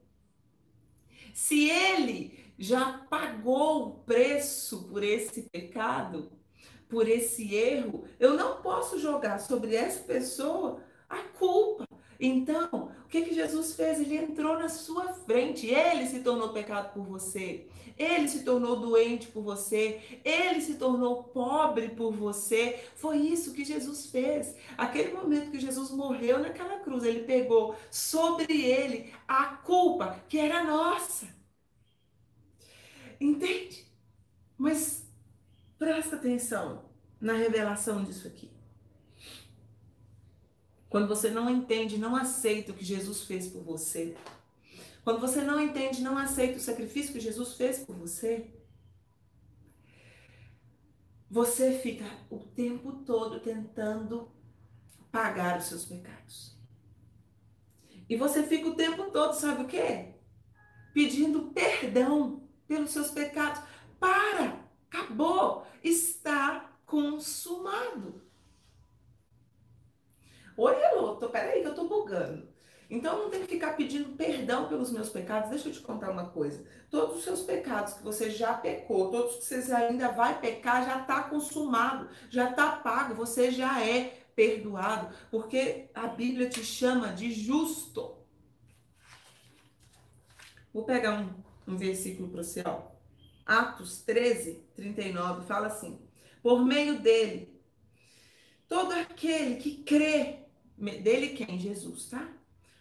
Se 1.32 1.70
ele 1.70 2.52
já 2.58 3.06
pagou 3.08 3.86
o 3.86 3.90
preço 4.00 4.88
por 4.88 5.04
esse 5.04 5.42
pecado, 5.42 6.32
por 6.88 7.08
esse 7.08 7.54
erro, 7.54 8.04
eu 8.18 8.34
não 8.34 8.60
posso 8.60 8.98
jogar 8.98 9.38
sobre 9.38 9.76
essa 9.76 10.02
pessoa 10.02 10.82
a 11.08 11.18
culpa. 11.18 11.85
Então, 12.18 12.92
o 13.04 13.08
que, 13.08 13.22
que 13.22 13.34
Jesus 13.34 13.74
fez? 13.74 14.00
Ele 14.00 14.16
entrou 14.16 14.58
na 14.58 14.68
sua 14.68 15.12
frente, 15.12 15.66
ele 15.66 16.06
se 16.06 16.20
tornou 16.20 16.50
pecado 16.50 16.92
por 16.92 17.04
você, 17.04 17.66
ele 17.98 18.28
se 18.28 18.42
tornou 18.44 18.76
doente 18.76 19.28
por 19.28 19.42
você, 19.42 20.20
ele 20.24 20.60
se 20.60 20.74
tornou 20.74 21.24
pobre 21.24 21.90
por 21.90 22.12
você. 22.12 22.82
Foi 22.96 23.18
isso 23.18 23.52
que 23.52 23.64
Jesus 23.64 24.06
fez. 24.06 24.54
Aquele 24.76 25.12
momento 25.12 25.50
que 25.50 25.60
Jesus 25.60 25.90
morreu 25.90 26.38
naquela 26.38 26.80
cruz, 26.80 27.04
ele 27.04 27.24
pegou 27.24 27.76
sobre 27.90 28.52
ele 28.62 29.12
a 29.26 29.46
culpa 29.46 30.20
que 30.28 30.38
era 30.38 30.64
nossa. 30.64 31.26
Entende? 33.20 33.86
Mas 34.58 35.06
presta 35.78 36.16
atenção 36.16 36.84
na 37.20 37.32
revelação 37.34 38.04
disso 38.04 38.26
aqui. 38.26 38.55
Quando 40.88 41.08
você 41.08 41.30
não 41.30 41.50
entende, 41.50 41.98
não 41.98 42.14
aceita 42.14 42.72
o 42.72 42.74
que 42.74 42.84
Jesus 42.84 43.22
fez 43.22 43.48
por 43.48 43.62
você. 43.62 44.16
Quando 45.02 45.20
você 45.20 45.42
não 45.42 45.60
entende, 45.60 46.02
não 46.02 46.18
aceita 46.18 46.58
o 46.58 46.60
sacrifício 46.60 47.12
que 47.12 47.20
Jesus 47.20 47.54
fez 47.54 47.78
por 47.78 47.94
você. 47.94 48.52
Você 51.30 51.78
fica 51.78 52.04
o 52.30 52.38
tempo 52.38 52.92
todo 53.04 53.40
tentando 53.40 54.30
pagar 55.10 55.58
os 55.58 55.64
seus 55.64 55.84
pecados. 55.84 56.56
E 58.08 58.16
você 58.16 58.42
fica 58.42 58.68
o 58.68 58.74
tempo 58.76 59.10
todo, 59.10 59.32
sabe 59.34 59.62
o 59.62 59.66
quê? 59.66 60.14
Pedindo 60.94 61.52
perdão 61.52 62.48
pelos 62.68 62.90
seus 62.90 63.10
pecados. 63.10 63.62
Para! 63.98 64.64
Acabou! 64.88 65.66
Está 65.82 66.78
consumado. 66.84 68.25
Oi, 70.56 70.74
Elô, 70.84 71.16
tô, 71.16 71.28
peraí 71.28 71.60
que 71.60 71.68
eu 71.68 71.74
tô 71.74 71.86
bugando. 71.86 72.48
Então 72.88 73.18
não 73.18 73.30
tem 73.30 73.42
que 73.42 73.48
ficar 73.48 73.76
pedindo 73.76 74.16
perdão 74.16 74.68
pelos 74.68 74.90
meus 74.90 75.10
pecados. 75.10 75.50
Deixa 75.50 75.68
eu 75.68 75.72
te 75.72 75.80
contar 75.80 76.10
uma 76.10 76.28
coisa. 76.30 76.64
Todos 76.90 77.18
os 77.18 77.24
seus 77.24 77.42
pecados 77.42 77.94
que 77.94 78.02
você 78.02 78.30
já 78.30 78.54
pecou, 78.54 79.10
todos 79.10 79.36
que 79.36 79.44
você 79.44 79.72
ainda 79.72 80.08
vai 80.12 80.40
pecar, 80.40 80.86
já 80.86 81.00
está 81.00 81.24
consumado, 81.24 82.08
já 82.30 82.50
está 82.50 82.76
pago, 82.76 83.14
você 83.14 83.50
já 83.50 83.84
é 83.84 84.22
perdoado, 84.34 85.14
porque 85.30 85.90
a 85.94 86.06
Bíblia 86.06 86.48
te 86.48 86.64
chama 86.64 87.08
de 87.12 87.32
justo. 87.32 88.16
Vou 90.72 90.84
pegar 90.84 91.20
um, 91.20 91.72
um 91.72 91.76
versículo 91.76 92.28
para 92.28 92.42
você, 92.42 92.62
ó. 92.64 92.82
Atos 93.44 94.02
13, 94.02 94.66
39, 94.74 95.46
fala 95.46 95.66
assim: 95.66 96.00
Por 96.42 96.64
meio 96.64 97.00
dele, 97.00 97.60
todo 98.68 98.92
aquele 98.92 99.56
que 99.56 99.82
crê 99.82 100.45
dele 100.76 101.28
quem? 101.30 101.58
Jesus, 101.58 102.06
tá? 102.06 102.28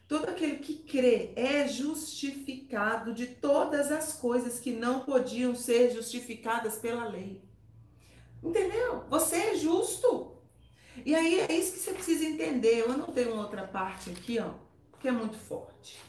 Todo 0.08 0.30
aquele 0.30 0.58
que 0.58 0.76
crê 0.76 1.34
é 1.36 1.68
justificado 1.68 3.14
de 3.14 3.26
todas 3.26 3.92
as 3.92 4.14
coisas 4.14 4.60
que 4.60 4.72
não 4.72 5.00
podiam 5.00 5.56
ser 5.56 5.92
justificadas 5.92 6.78
pela 6.78 7.08
lei. 7.08 7.42
Entendeu? 8.44 9.04
Você 9.10 9.36
é 9.36 9.56
justo. 9.56 10.36
E 11.04 11.16
aí 11.16 11.40
é 11.40 11.52
isso 11.52 11.74
que 11.74 11.80
você 11.80 11.94
precisa 11.94 12.26
entender. 12.26 12.82
Eu 12.82 12.96
não 12.96 13.08
tenho 13.08 13.36
outra 13.36 13.66
parte 13.68 14.12
aqui, 14.12 14.38
ó, 14.40 14.54
que 15.00 15.08
é 15.08 15.12
muito 15.12 15.38
forte. 15.38 16.00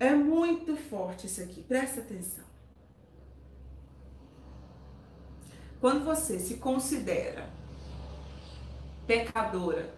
É 0.00 0.12
muito 0.12 0.76
forte 0.76 1.26
isso 1.26 1.40
aqui. 1.40 1.62
Presta 1.62 2.00
atenção. 2.00 2.44
Quando 5.80 6.04
você 6.04 6.40
se 6.40 6.56
considera 6.56 7.48
pecadora. 9.06 9.94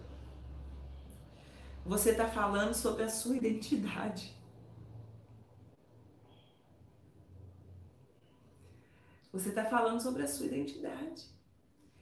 Você 1.85 2.11
está 2.11 2.27
falando 2.27 2.73
sobre 2.73 3.03
a 3.03 3.09
sua 3.09 3.37
identidade. 3.37 4.35
Você 9.31 9.49
está 9.49 9.65
falando 9.65 10.01
sobre 10.01 10.23
a 10.23 10.27
sua 10.27 10.47
identidade. 10.47 11.25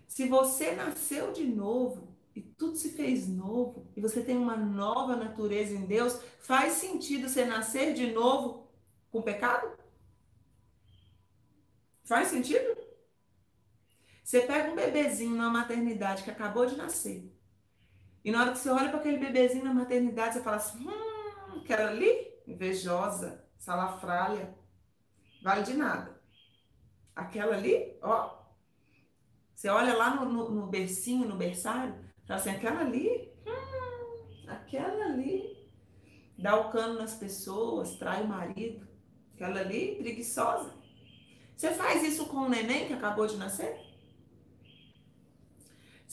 Se 0.07 0.27
você 0.27 0.71
nasceu 0.71 1.33
de 1.33 1.45
novo 1.45 2.15
e 2.35 2.41
tudo 2.41 2.77
se 2.77 2.91
fez 2.91 3.27
novo 3.27 3.85
e 3.95 4.01
você 4.01 4.23
tem 4.23 4.37
uma 4.37 4.55
nova 4.55 5.15
natureza 5.15 5.73
em 5.73 5.85
Deus, 5.85 6.19
faz 6.39 6.73
sentido 6.73 7.27
você 7.27 7.45
nascer 7.45 7.93
de 7.93 8.11
novo 8.11 8.67
com 9.11 9.21
pecado? 9.21 9.77
Faz 12.03 12.29
sentido? 12.29 12.84
Você 14.25 14.41
pega 14.41 14.71
um 14.71 14.75
bebezinho 14.75 15.35
na 15.35 15.51
maternidade 15.51 16.23
que 16.23 16.31
acabou 16.31 16.65
de 16.65 16.75
nascer. 16.75 17.31
E 18.23 18.31
na 18.31 18.41
hora 18.41 18.51
que 18.53 18.57
você 18.57 18.71
olha 18.71 18.89
para 18.89 18.97
aquele 18.97 19.19
bebezinho 19.19 19.63
na 19.63 19.71
maternidade, 19.71 20.33
você 20.33 20.41
fala 20.41 20.55
assim: 20.55 20.83
hum, 20.83 21.59
aquela 21.61 21.91
ali, 21.91 22.33
invejosa, 22.47 23.45
salafralha, 23.59 24.57
vale 25.43 25.61
de 25.61 25.75
nada. 25.75 26.19
Aquela 27.15 27.55
ali, 27.55 27.99
ó. 28.01 28.43
Você 29.53 29.69
olha 29.69 29.95
lá 29.95 30.15
no, 30.15 30.25
no, 30.25 30.49
no 30.49 30.67
bercinho, 30.67 31.27
no 31.27 31.37
berçário, 31.37 31.93
Fala 32.25 32.39
assim, 32.39 32.49
aquela 32.49 32.81
ali, 32.81 33.31
hum, 33.45 34.45
aquela 34.47 35.05
ali, 35.05 35.69
dá 36.35 36.59
o 36.59 36.71
cano 36.71 36.95
nas 36.95 37.13
pessoas, 37.13 37.95
trai 37.97 38.23
o 38.23 38.27
marido. 38.27 38.87
Aquela 39.35 39.59
ali, 39.59 39.97
preguiçosa. 39.97 40.73
Você 41.55 41.69
faz 41.75 42.01
isso 42.01 42.25
com 42.25 42.37
o 42.37 42.49
neném 42.49 42.87
que 42.87 42.93
acabou 42.93 43.27
de 43.27 43.37
nascer? 43.37 43.84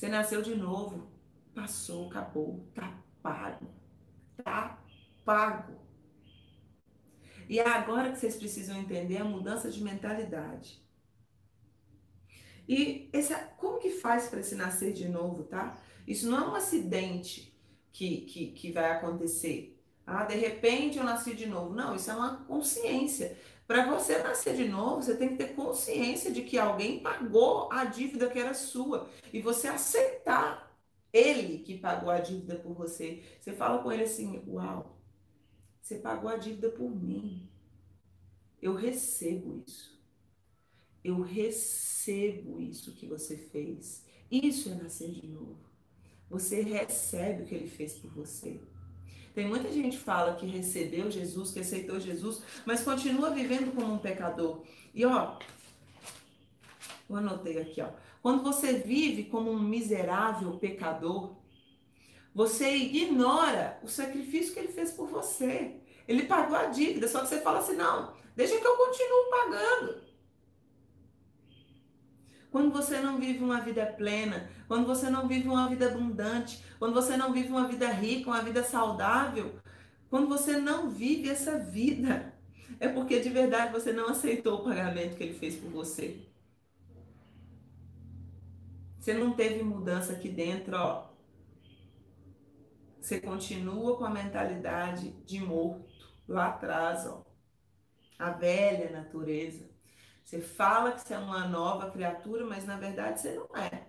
Você 0.02 0.09
nasceu 0.09 0.42
de 0.42 0.56
novo, 0.56 1.06
passou, 1.54 2.09
acabou, 2.09 2.66
tá 2.75 3.00
pago. 3.23 3.71
Tá 4.42 4.82
pago. 5.25 5.78
E 7.49 7.61
é 7.61 7.68
agora 7.68 8.11
que 8.11 8.18
vocês 8.18 8.35
precisam 8.35 8.76
entender 8.80 9.18
a 9.18 9.25
mudança 9.25 9.71
de 9.71 9.80
mentalidade. 9.80 10.82
E 12.68 13.09
essa, 13.12 13.37
como 13.56 13.78
que 13.78 13.90
faz 13.90 14.26
para 14.26 14.42
se 14.42 14.56
nascer 14.56 14.92
de 14.92 15.09
novo, 15.09 15.44
tá? 15.44 15.80
Isso 16.04 16.28
não 16.28 16.37
é 16.37 16.49
um 16.49 16.54
acidente 16.56 17.56
que, 17.92 18.23
que, 18.23 18.49
que 18.49 18.73
vai 18.73 18.90
acontecer. 18.90 19.80
Ah, 20.04 20.25
de 20.25 20.35
repente 20.35 20.99
eu 20.99 21.04
nasci 21.04 21.32
de 21.32 21.47
novo. 21.47 21.76
Não, 21.76 21.94
isso 21.94 22.11
é 22.11 22.14
uma 22.14 22.38
consciência. 22.38 23.38
Para 23.66 23.87
você 23.87 24.19
nascer 24.19 24.57
de 24.57 24.69
novo, 24.69 25.02
você 25.02 25.16
tem 25.16 25.31
que 25.31 25.37
ter 25.37 25.54
consciência 25.54 26.31
de 26.31 26.42
que 26.42 26.59
alguém 26.59 27.00
pagou 27.00 27.73
a 27.73 27.85
dívida 27.85 28.28
que 28.28 28.38
era 28.38 28.54
sua 28.54 29.09
e 29.33 29.40
você 29.40 29.69
aceitar 29.69 30.71
ele 31.12 31.59
que 31.59 31.78
pagou 31.78 32.11
a 32.11 32.19
dívida 32.19 32.57
por 32.57 32.75
você. 32.75 33.23
Você 33.40 33.52
fala 33.52 33.83
com 33.83 33.92
ele 33.92 34.04
assim: 34.04 34.42
Uau, 34.47 34.99
você 35.81 35.99
pagou 35.99 36.31
a 36.31 36.37
dívida 36.37 36.71
por 36.71 36.90
mim. 36.90 37.49
Eu 38.61 38.75
recebo 38.75 39.62
isso. 39.66 40.00
Eu 41.02 41.21
recebo 41.21 42.61
isso 42.61 42.95
que 42.95 43.07
você 43.07 43.37
fez. 43.37 44.04
Isso 44.31 44.71
é 44.71 44.75
nascer 44.75 45.11
de 45.11 45.26
novo. 45.26 45.59
Você 46.31 46.62
recebe 46.62 47.42
o 47.42 47.47
que 47.47 47.54
ele 47.54 47.69
fez 47.69 47.99
por 47.99 48.11
você. 48.12 48.61
Tem 49.35 49.47
muita 49.47 49.73
gente 49.73 49.97
que 49.97 50.03
fala 50.03 50.35
que 50.35 50.47
recebeu 50.47 51.11
Jesus, 51.11 51.51
que 51.53 51.61
aceitou 51.61 51.99
Jesus, 51.99 52.43
mas 52.67 52.83
continua 52.83 53.31
vivendo 53.31 53.75
como 53.75 53.95
um 53.95 53.99
pecador. 53.99 54.62
E 54.95 55.05
ó, 55.07 55.39
eu 57.09 57.17
anotei 57.17 57.59
aqui, 57.59 57.81
ó. 57.81 57.89
Quando 58.21 58.43
você 58.43 58.75
vive 58.75 59.25
como 59.25 59.51
um 59.51 59.59
miserável 59.59 60.53
pecador, 60.59 61.35
você 62.35 62.77
ignora 62.77 63.79
o 63.83 63.89
sacrifício 63.89 64.53
que 64.53 64.61
ele 64.61 64.73
fez 64.73 64.93
por 64.93 65.09
você. 65.09 65.77
Ele 66.07 66.25
pagou 66.25 66.57
a 66.57 66.67
dívida, 66.67 67.09
só 67.09 67.21
que 67.21 67.29
você 67.29 67.41
fala 67.41 67.59
assim: 67.59 67.77
não, 67.77 68.15
deixa 68.37 68.59
que 68.59 68.67
eu 68.67 68.77
continuo 68.77 69.31
pagando. 69.31 70.12
Quando 72.52 72.71
você 72.71 73.00
não 73.00 73.18
vive 73.18 73.42
uma 73.42 73.62
vida 73.62 73.87
plena, 73.87 74.50
quando 74.68 74.87
você 74.87 75.09
não 75.09 75.26
vive 75.26 75.49
uma 75.49 75.71
vida 75.71 75.87
abundante, 75.87 76.62
quando 76.78 76.92
você 76.92 77.16
não 77.16 77.32
vive 77.32 77.49
uma 77.49 77.66
vida 77.66 77.88
rica, 77.88 78.28
uma 78.28 78.42
vida 78.42 78.62
saudável, 78.62 79.59
quando 80.11 80.28
você 80.28 80.59
não 80.59 80.90
vive 80.90 81.30
essa 81.30 81.59
vida, 81.59 82.35
é 82.78 82.88
porque 82.88 83.21
de 83.21 83.30
verdade 83.30 83.73
você 83.73 83.90
não 83.90 84.11
aceitou 84.11 84.61
o 84.61 84.64
pagamento 84.64 85.16
que 85.16 85.23
ele 85.23 85.32
fez 85.38 85.56
por 85.56 85.71
você. 85.71 86.28
Você 89.00 89.14
não 89.14 89.32
teve 89.32 89.62
mudança 89.62 90.12
aqui 90.12 90.28
dentro, 90.28 90.76
ó. 90.76 91.11
Você 93.00 93.18
continua 93.18 93.97
com 93.97 94.04
a 94.04 94.11
mentalidade 94.11 95.11
de 95.25 95.40
morto 95.40 95.90
lá 96.28 96.49
atrás, 96.49 97.06
ó. 97.06 97.25
A 98.18 98.30
velha 98.30 98.90
natureza. 98.90 99.72
Você 100.33 100.41
fala 100.41 100.93
que 100.93 101.03
você 101.03 101.12
é 101.12 101.19
uma 101.19 101.47
nova 101.47 101.91
criatura, 101.91 102.47
mas 102.47 102.65
na 102.65 102.79
verdade 102.79 103.21
você 103.21 103.35
não 103.35 103.55
é. 103.55 103.87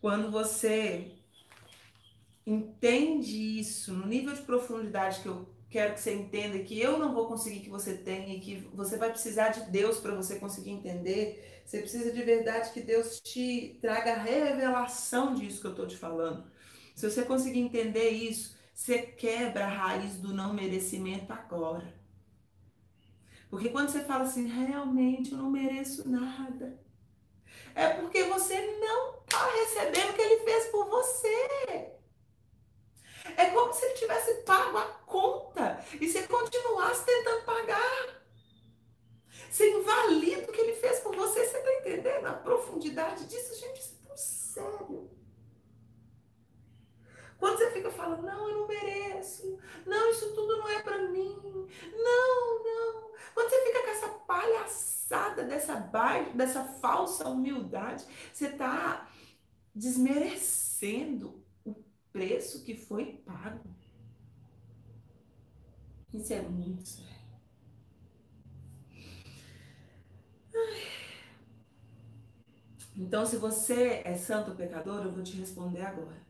Quando 0.00 0.32
você 0.32 1.12
entende 2.44 3.60
isso 3.60 3.92
no 3.92 4.04
nível 4.04 4.34
de 4.34 4.42
profundidade 4.42 5.20
que 5.20 5.28
eu 5.28 5.48
quero 5.70 5.94
que 5.94 6.00
você 6.00 6.12
entenda, 6.12 6.58
que 6.58 6.76
eu 6.80 6.98
não 6.98 7.14
vou 7.14 7.28
conseguir 7.28 7.60
que 7.60 7.70
você 7.70 7.96
tenha, 7.96 8.34
e 8.34 8.40
que 8.40 8.68
você 8.74 8.98
vai 8.98 9.10
precisar 9.10 9.50
de 9.50 9.70
Deus 9.70 10.00
para 10.00 10.16
você 10.16 10.40
conseguir 10.40 10.72
entender, 10.72 11.62
você 11.64 11.82
precisa 11.82 12.10
de 12.10 12.22
verdade 12.24 12.72
que 12.72 12.80
Deus 12.80 13.20
te 13.20 13.78
traga 13.80 14.14
a 14.14 14.18
revelação 14.18 15.34
disso 15.34 15.60
que 15.60 15.68
eu 15.68 15.70
estou 15.70 15.86
te 15.86 15.96
falando. 15.96 16.50
Se 16.96 17.08
você 17.08 17.24
conseguir 17.24 17.60
entender 17.60 18.10
isso, 18.10 18.56
você 18.74 19.02
quebra 19.02 19.66
a 19.66 19.68
raiz 19.68 20.16
do 20.16 20.34
não 20.34 20.52
merecimento 20.52 21.32
agora. 21.32 22.02
Porque 23.54 23.68
quando 23.68 23.88
você 23.88 24.00
fala 24.00 24.24
assim, 24.24 24.48
realmente 24.48 25.30
eu 25.30 25.38
não 25.38 25.48
mereço 25.48 26.10
nada, 26.10 26.76
é 27.72 27.88
porque 27.90 28.24
você 28.24 28.60
não 28.80 29.20
está 29.20 29.48
recebendo 29.48 30.10
o 30.10 30.12
que 30.14 30.22
ele 30.22 30.44
fez 30.44 30.66
por 30.70 30.86
você. 30.86 31.92
É 33.36 33.50
como 33.52 33.72
se 33.72 33.84
ele 33.84 33.94
tivesse 33.94 34.42
pago 34.42 34.76
a 34.76 34.86
conta 35.06 35.80
e 36.00 36.08
você 36.10 36.26
continuasse 36.26 37.06
tentando 37.06 37.44
pagar. 37.44 38.26
Você 39.48 39.70
invalida 39.70 40.50
o 40.50 40.52
que 40.52 40.60
ele 40.60 40.74
fez 40.74 40.98
por 40.98 41.14
você. 41.14 41.46
Você 41.46 41.56
está 41.56 41.74
entendendo 41.74 42.26
a 42.26 42.32
profundidade 42.32 43.24
disso? 43.26 43.54
Gente, 43.54 43.78
isso 43.78 43.94
é 44.02 44.08
tão 44.08 44.16
sério. 44.16 45.10
Quando 47.44 47.58
você 47.58 47.70
fica 47.72 47.90
falando, 47.90 48.22
não, 48.22 48.48
eu 48.48 48.60
não 48.60 48.66
mereço, 48.66 49.58
não, 49.84 50.10
isso 50.10 50.34
tudo 50.34 50.56
não 50.56 50.66
é 50.66 50.82
para 50.82 51.10
mim, 51.10 51.36
não, 51.92 52.64
não. 52.64 53.10
Quando 53.34 53.50
você 53.50 53.66
fica 53.66 53.82
com 53.82 53.90
essa 53.90 54.08
palhaçada 54.08 55.44
dessa, 55.44 55.74
dessa 56.34 56.64
falsa 56.64 57.28
humildade, 57.28 58.02
você 58.32 58.46
está 58.46 59.10
desmerecendo 59.74 61.44
o 61.66 61.74
preço 62.10 62.64
que 62.64 62.74
foi 62.74 63.22
pago. 63.26 63.68
Isso 66.14 66.32
é 66.32 66.40
muito 66.40 66.88
sério. 66.88 67.14
Então, 72.96 73.26
se 73.26 73.36
você 73.36 74.00
é 74.02 74.14
santo 74.16 74.52
ou 74.52 74.56
pecador, 74.56 75.04
eu 75.04 75.12
vou 75.12 75.22
te 75.22 75.36
responder 75.36 75.82
agora. 75.82 76.23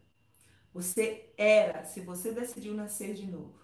Você 0.74 1.32
era, 1.36 1.84
se 1.84 2.00
você 2.00 2.32
decidiu 2.32 2.74
nascer 2.74 3.14
de 3.14 3.26
novo, 3.26 3.54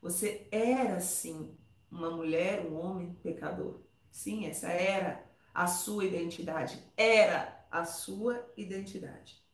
você 0.00 0.48
era 0.50 0.98
sim 1.00 1.54
uma 1.90 2.10
mulher, 2.10 2.64
um 2.66 2.74
homem 2.74 3.12
pecador. 3.22 3.82
Sim, 4.10 4.46
essa 4.46 4.68
era 4.68 5.22
a 5.52 5.66
sua 5.66 6.06
identidade. 6.06 6.82
Era 6.96 7.66
a 7.70 7.84
sua 7.84 8.42
identidade. 8.56 9.44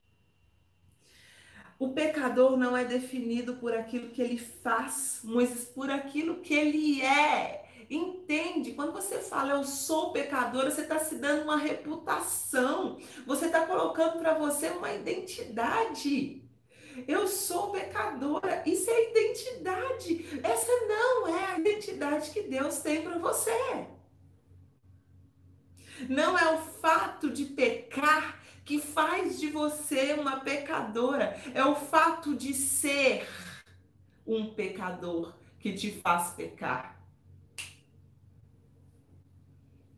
O 1.77 1.93
pecador 1.93 2.57
não 2.57 2.77
é 2.77 2.85
definido 2.85 3.57
por 3.57 3.75
aquilo 3.75 4.11
que 4.11 4.23
ele 4.23 4.39
faz, 4.39 5.21
mas 5.25 5.65
por 5.65 5.91
aquilo 5.91 6.41
que 6.41 6.55
ele 6.55 7.03
é. 7.03 7.65
Entende? 7.91 8.73
Quando 8.75 8.93
você 8.93 9.19
fala 9.19 9.55
eu 9.55 9.65
sou 9.65 10.13
pecadora, 10.13 10.71
você 10.71 10.83
está 10.83 11.01
se 11.01 11.17
dando 11.17 11.43
uma 11.43 11.57
reputação. 11.57 12.99
Você 13.27 13.47
está 13.47 13.67
colocando 13.67 14.19
para 14.21 14.35
você 14.35 14.71
uma 14.71 14.93
identidade. 14.93 16.42
Eu 17.07 17.27
sou 17.27 17.71
pecadora. 17.71 18.63
Isso 18.67 18.91
é 18.91 19.11
identidade. 19.11 20.41
Essa 20.43 20.73
não 20.87 21.29
é 21.29 21.45
a 21.53 21.59
identidade 21.59 22.31
que 22.31 22.43
Deus 22.43 22.79
tem 22.79 23.03
para 23.03 23.19
você. 23.19 23.87
Não 26.09 26.39
é 26.39 26.55
o 26.55 26.59
fato 26.59 27.31
de 27.31 27.45
pecar 27.45 28.41
que 28.65 28.81
faz 28.81 29.39
de 29.39 29.51
você 29.51 30.15
uma 30.15 30.41
pecadora. 30.41 31.37
É 31.55 31.65
o 31.65 31.75
fato 31.75 32.37
de 32.37 32.55
ser 32.55 33.27
um 34.27 34.55
pecador 34.55 35.35
que 35.59 35.73
te 35.73 35.91
faz 35.91 36.31
pecar. 36.31 37.01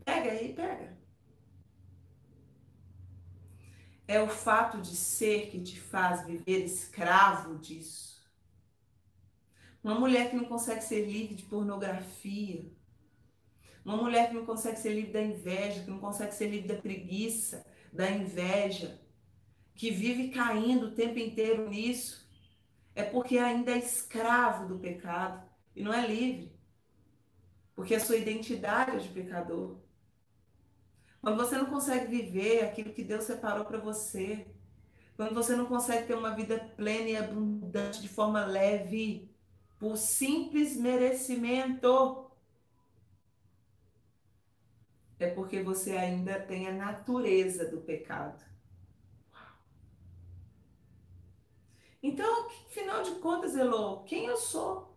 Pega 0.05 0.31
aí, 0.33 0.53
pega. 0.53 1.04
É 4.07 4.21
o 4.21 4.29
fato 4.29 4.81
de 4.81 4.95
ser 4.95 5.51
que 5.51 5.61
te 5.61 5.81
faz 5.81 6.27
viver 6.27 6.65
escravo 6.65 7.59
disso. 7.59 8.23
Uma 9.83 9.99
mulher 9.99 10.31
que 10.31 10.37
não 10.37 10.45
consegue 10.45 10.83
ser 10.83 11.07
livre 11.07 11.35
de 11.35 11.45
pornografia. 11.45 12.71
Uma 13.85 13.97
mulher 13.97 14.29
que 14.29 14.35
não 14.35 14.47
consegue 14.47 14.79
ser 14.79 14.95
livre 14.95 15.13
da 15.13 15.23
inveja, 15.23 15.85
que 15.85 15.91
não 15.91 15.99
consegue 15.99 16.35
ser 16.35 16.49
livre 16.49 16.69
da 16.69 16.81
preguiça, 16.81 17.67
da 17.93 18.11
inveja, 18.11 19.01
que 19.75 19.91
vive 19.91 20.29
caindo 20.31 20.87
o 20.87 20.95
tempo 20.95 21.19
inteiro 21.19 21.69
nisso, 21.69 22.27
é 22.95 23.03
porque 23.03 23.39
ainda 23.39 23.73
é 23.73 23.79
escravo 23.79 24.69
do 24.69 24.79
pecado 24.79 25.47
e 25.77 25.83
não 25.83 25.93
é 25.93 26.07
livre. 26.07 26.55
Porque 27.75 27.95
a 27.95 28.01
sua 28.01 28.17
identidade 28.17 28.97
é 28.97 28.99
de 29.01 29.09
pecador. 29.09 29.84
Quando 31.25 31.39
você 31.39 31.57
não 31.57 31.65
consegue 31.65 32.07
viver 32.07 32.65
aquilo 32.65 32.93
que 32.93 33.03
Deus 33.03 33.25
separou 33.25 33.65
para 33.65 33.79
você. 33.79 34.47
Quando 35.17 35.35
você 35.35 35.57
não 35.57 35.65
consegue 35.65 36.07
ter 36.07 36.15
uma 36.15 36.35
vida 36.35 36.59
plena 36.77 37.09
e 37.09 37.17
abundante 37.17 38.03
de 38.03 38.09
forma 38.09 38.45
leve, 38.45 39.31
por 39.79 39.97
simples 39.97 40.77
merecimento. 40.77 42.31
é 45.19 45.31
porque 45.31 45.63
você 45.63 45.93
ainda 45.93 46.39
tem 46.41 46.69
a 46.69 46.73
natureza 46.73 47.71
do 47.71 47.81
pecado. 47.81 48.45
Então, 52.03 52.49
afinal 52.67 53.03
de 53.03 53.13
contas, 53.13 53.57
Elô, 53.57 54.03
quem 54.03 54.27
eu 54.27 54.37
sou? 54.37 54.94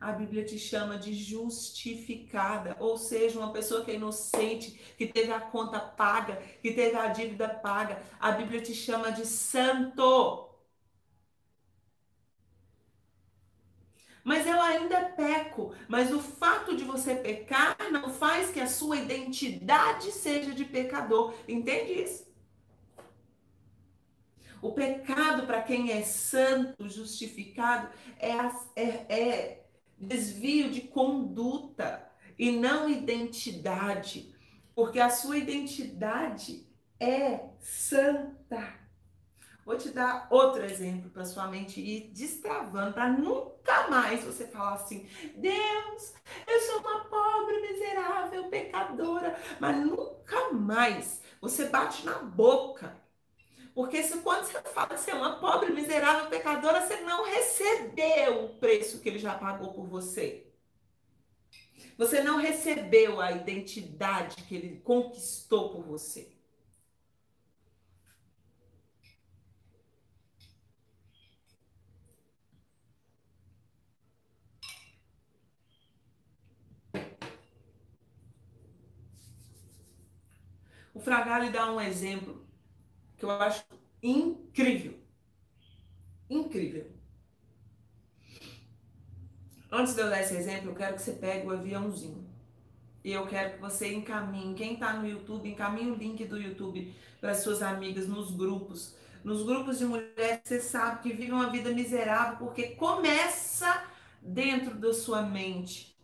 A 0.00 0.12
Bíblia 0.12 0.44
te 0.44 0.58
chama 0.58 0.98
de 0.98 1.14
justificada, 1.14 2.76
ou 2.78 2.98
seja, 2.98 3.38
uma 3.38 3.52
pessoa 3.52 3.84
que 3.84 3.90
é 3.90 3.94
inocente, 3.94 4.72
que 4.96 5.06
teve 5.06 5.32
a 5.32 5.40
conta 5.40 5.80
paga, 5.80 6.36
que 6.62 6.72
teve 6.72 6.96
a 6.96 7.08
dívida 7.08 7.48
paga. 7.48 8.02
A 8.20 8.32
Bíblia 8.32 8.60
te 8.60 8.74
chama 8.74 9.10
de 9.10 9.26
santo. 9.26 10.50
Mas 14.22 14.46
eu 14.46 14.60
ainda 14.60 15.00
peco. 15.10 15.72
Mas 15.88 16.12
o 16.12 16.20
fato 16.20 16.76
de 16.76 16.84
você 16.84 17.14
pecar 17.14 17.76
não 17.92 18.10
faz 18.10 18.50
que 18.50 18.60
a 18.60 18.66
sua 18.66 18.96
identidade 18.96 20.10
seja 20.12 20.52
de 20.52 20.64
pecador. 20.64 21.32
Entende 21.48 22.02
isso? 22.02 22.26
O 24.60 24.72
pecado, 24.72 25.46
para 25.46 25.62
quem 25.62 25.92
é 25.92 26.02
santo, 26.02 26.88
justificado, 26.88 27.88
é, 28.18 28.32
é, 28.74 28.88
é 29.08 29.65
desvio 29.98 30.70
de 30.70 30.82
conduta 30.82 32.06
e 32.38 32.52
não 32.52 32.88
identidade, 32.88 34.34
porque 34.74 35.00
a 35.00 35.08
sua 35.08 35.38
identidade 35.38 36.66
é 37.00 37.40
santa. 37.60 38.86
Vou 39.64 39.76
te 39.76 39.88
dar 39.88 40.28
outro 40.30 40.64
exemplo 40.64 41.10
para 41.10 41.24
sua 41.24 41.48
mente 41.48 41.80
ir 41.80 42.12
destravando, 42.12 42.92
para 42.92 43.08
nunca 43.08 43.88
mais 43.88 44.22
você 44.22 44.46
falar 44.46 44.74
assim: 44.74 45.08
Deus, 45.36 46.14
eu 46.46 46.60
sou 46.60 46.80
uma 46.80 47.04
pobre, 47.06 47.60
miserável, 47.60 48.48
pecadora, 48.48 49.36
mas 49.58 49.76
nunca 49.84 50.52
mais 50.52 51.20
você 51.40 51.68
bate 51.68 52.06
na 52.06 52.20
boca 52.20 52.96
porque 53.76 54.02
se, 54.02 54.16
quando 54.22 54.46
você 54.46 54.58
fala 54.62 54.94
que 54.94 55.00
você 55.00 55.10
é 55.10 55.14
uma 55.14 55.38
pobre, 55.38 55.70
miserável, 55.70 56.30
pecadora, 56.30 56.80
você 56.80 57.02
não 57.02 57.26
recebeu 57.26 58.46
o 58.46 58.58
preço 58.58 59.00
que 59.00 59.08
ele 59.10 59.18
já 59.18 59.34
pagou 59.34 59.74
por 59.74 59.86
você. 59.86 60.46
Você 61.98 62.22
não 62.22 62.38
recebeu 62.38 63.20
a 63.20 63.32
identidade 63.32 64.36
que 64.44 64.54
ele 64.54 64.80
conquistou 64.80 65.74
por 65.74 65.84
você. 65.84 66.32
O 80.94 81.00
Fragale 81.00 81.50
dá 81.50 81.70
um 81.70 81.78
exemplo 81.78 82.45
que 83.16 83.24
eu 83.24 83.30
acho 83.30 83.64
incrível. 84.02 84.98
Incrível. 86.28 86.90
Antes 89.70 89.94
de 89.94 90.00
eu 90.00 90.08
dar 90.08 90.20
esse 90.20 90.34
exemplo, 90.36 90.70
eu 90.70 90.74
quero 90.74 90.94
que 90.94 91.02
você 91.02 91.12
pegue 91.12 91.46
o 91.46 91.50
aviãozinho. 91.50 92.26
E 93.04 93.12
eu 93.12 93.26
quero 93.26 93.54
que 93.54 93.60
você 93.60 93.92
encaminhe. 93.92 94.54
Quem 94.54 94.74
está 94.74 94.92
no 94.94 95.06
YouTube, 95.06 95.48
encaminhe 95.48 95.90
o 95.90 95.94
link 95.94 96.24
do 96.24 96.40
YouTube 96.40 96.94
para 97.20 97.34
suas 97.34 97.62
amigas 97.62 98.08
nos 98.08 98.30
grupos. 98.30 98.96
Nos 99.22 99.44
grupos 99.44 99.78
de 99.78 99.84
mulheres, 99.84 100.40
você 100.44 100.60
sabe 100.60 101.02
que 101.02 101.12
vivem 101.12 101.32
uma 101.32 101.50
vida 101.50 101.70
miserável 101.70 102.36
porque 102.38 102.70
começa 102.76 103.84
dentro 104.20 104.74
da 104.74 104.92
sua 104.92 105.22
mente. 105.22 105.96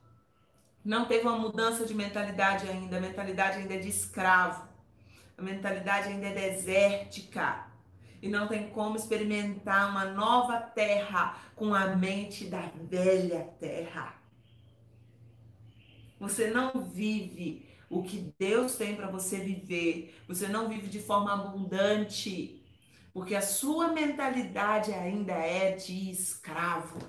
Não 0.84 1.06
teve 1.06 1.26
uma 1.26 1.38
mudança 1.38 1.86
de 1.86 1.94
mentalidade 1.94 2.68
ainda. 2.68 2.98
A 2.98 3.00
mentalidade 3.00 3.58
ainda 3.58 3.74
é 3.74 3.78
de 3.78 3.88
escravo. 3.88 4.68
A 5.42 5.44
mentalidade 5.44 6.06
ainda 6.06 6.28
é 6.28 6.50
desértica 6.50 7.66
e 8.22 8.28
não 8.28 8.46
tem 8.46 8.70
como 8.70 8.94
experimentar 8.94 9.90
uma 9.90 10.04
nova 10.04 10.60
terra 10.60 11.36
com 11.56 11.74
a 11.74 11.96
mente 11.96 12.44
da 12.44 12.70
velha 12.88 13.52
terra. 13.58 14.14
Você 16.20 16.46
não 16.46 16.80
vive 16.80 17.68
o 17.90 18.04
que 18.04 18.32
Deus 18.38 18.76
tem 18.76 18.94
para 18.94 19.10
você 19.10 19.38
viver. 19.38 20.16
Você 20.28 20.46
não 20.46 20.68
vive 20.68 20.86
de 20.86 21.00
forma 21.00 21.32
abundante, 21.32 22.62
porque 23.12 23.34
a 23.34 23.42
sua 23.42 23.88
mentalidade 23.88 24.92
ainda 24.92 25.32
é 25.32 25.72
de 25.72 26.08
escravo. 26.08 27.00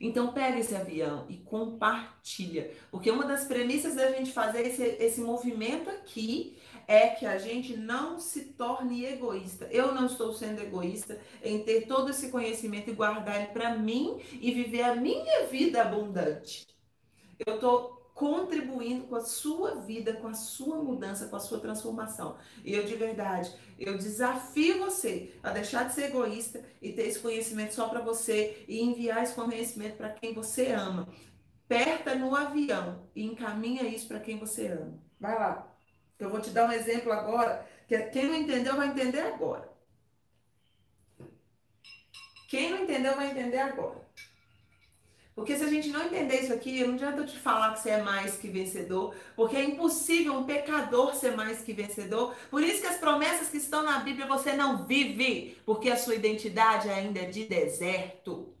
Então 0.00 0.32
pega 0.32 0.58
esse 0.58 0.74
avião 0.74 1.26
e 1.28 1.36
compartilha. 1.38 2.70
Porque 2.90 3.10
uma 3.10 3.24
das 3.24 3.44
premissas 3.44 3.94
da 3.94 4.10
gente 4.12 4.32
fazer 4.32 4.66
esse, 4.66 4.82
esse 4.82 5.20
movimento 5.20 5.88
aqui 5.88 6.56
é 6.86 7.08
que 7.08 7.26
a 7.26 7.38
gente 7.38 7.76
não 7.76 8.18
se 8.20 8.52
torne 8.52 9.04
egoísta. 9.04 9.66
Eu 9.70 9.94
não 9.94 10.06
estou 10.06 10.32
sendo 10.32 10.60
egoísta 10.60 11.20
em 11.42 11.62
ter 11.62 11.86
todo 11.86 12.10
esse 12.10 12.30
conhecimento 12.30 12.90
e 12.90 12.94
guardar 12.94 13.36
ele 13.36 13.52
para 13.52 13.76
mim 13.76 14.20
e 14.40 14.52
viver 14.52 14.82
a 14.82 14.94
minha 14.94 15.46
vida 15.46 15.82
abundante. 15.82 16.66
Eu 17.44 17.54
estou 17.54 17.95
contribuindo 18.16 19.06
com 19.08 19.16
a 19.16 19.20
sua 19.20 19.74
vida, 19.74 20.14
com 20.14 20.26
a 20.26 20.32
sua 20.32 20.82
mudança, 20.82 21.28
com 21.28 21.36
a 21.36 21.40
sua 21.40 21.60
transformação. 21.60 22.38
E 22.64 22.72
eu 22.72 22.86
de 22.86 22.96
verdade, 22.96 23.54
eu 23.78 23.98
desafio 23.98 24.78
você 24.78 25.34
a 25.42 25.50
deixar 25.50 25.84
de 25.84 25.92
ser 25.92 26.04
egoísta 26.04 26.64
e 26.80 26.94
ter 26.94 27.02
esse 27.02 27.18
conhecimento 27.18 27.74
só 27.74 27.90
para 27.90 28.00
você 28.00 28.64
e 28.66 28.80
enviar 28.80 29.22
esse 29.22 29.34
conhecimento 29.34 29.98
para 29.98 30.08
quem 30.08 30.32
você 30.32 30.72
ama. 30.72 31.06
Perta 31.68 32.14
no 32.14 32.34
avião 32.34 33.06
e 33.14 33.22
encaminha 33.22 33.82
isso 33.82 34.08
para 34.08 34.20
quem 34.20 34.38
você 34.38 34.68
ama. 34.68 34.98
Vai 35.20 35.34
lá. 35.34 35.76
Eu 36.18 36.30
vou 36.30 36.40
te 36.40 36.48
dar 36.48 36.66
um 36.66 36.72
exemplo 36.72 37.12
agora, 37.12 37.68
que 37.86 37.98
quem 38.04 38.28
não 38.28 38.34
entendeu 38.34 38.76
vai 38.76 38.88
entender 38.88 39.20
agora. 39.20 39.70
Quem 42.48 42.70
não 42.70 42.84
entendeu 42.84 43.14
vai 43.14 43.30
entender 43.30 43.58
agora. 43.58 44.05
Porque 45.36 45.54
se 45.54 45.62
a 45.62 45.68
gente 45.68 45.90
não 45.90 46.06
entender 46.06 46.40
isso 46.40 46.52
aqui, 46.54 46.82
não 46.82 46.94
adianta 46.94 47.20
eu 47.20 47.26
te 47.26 47.38
falar 47.38 47.74
que 47.74 47.80
você 47.80 47.90
é 47.90 48.02
mais 48.02 48.38
que 48.38 48.48
vencedor, 48.48 49.14
porque 49.36 49.54
é 49.54 49.62
impossível 49.62 50.32
um 50.32 50.44
pecador 50.44 51.14
ser 51.14 51.36
mais 51.36 51.60
que 51.60 51.74
vencedor. 51.74 52.34
Por 52.50 52.62
isso 52.62 52.80
que 52.80 52.86
as 52.86 52.96
promessas 52.96 53.50
que 53.50 53.58
estão 53.58 53.82
na 53.82 53.98
Bíblia 53.98 54.26
você 54.26 54.54
não 54.54 54.86
vive, 54.86 55.58
porque 55.66 55.90
a 55.90 55.96
sua 55.98 56.14
identidade 56.14 56.88
ainda 56.88 57.20
é 57.20 57.26
de 57.26 57.44
deserto. 57.44 58.54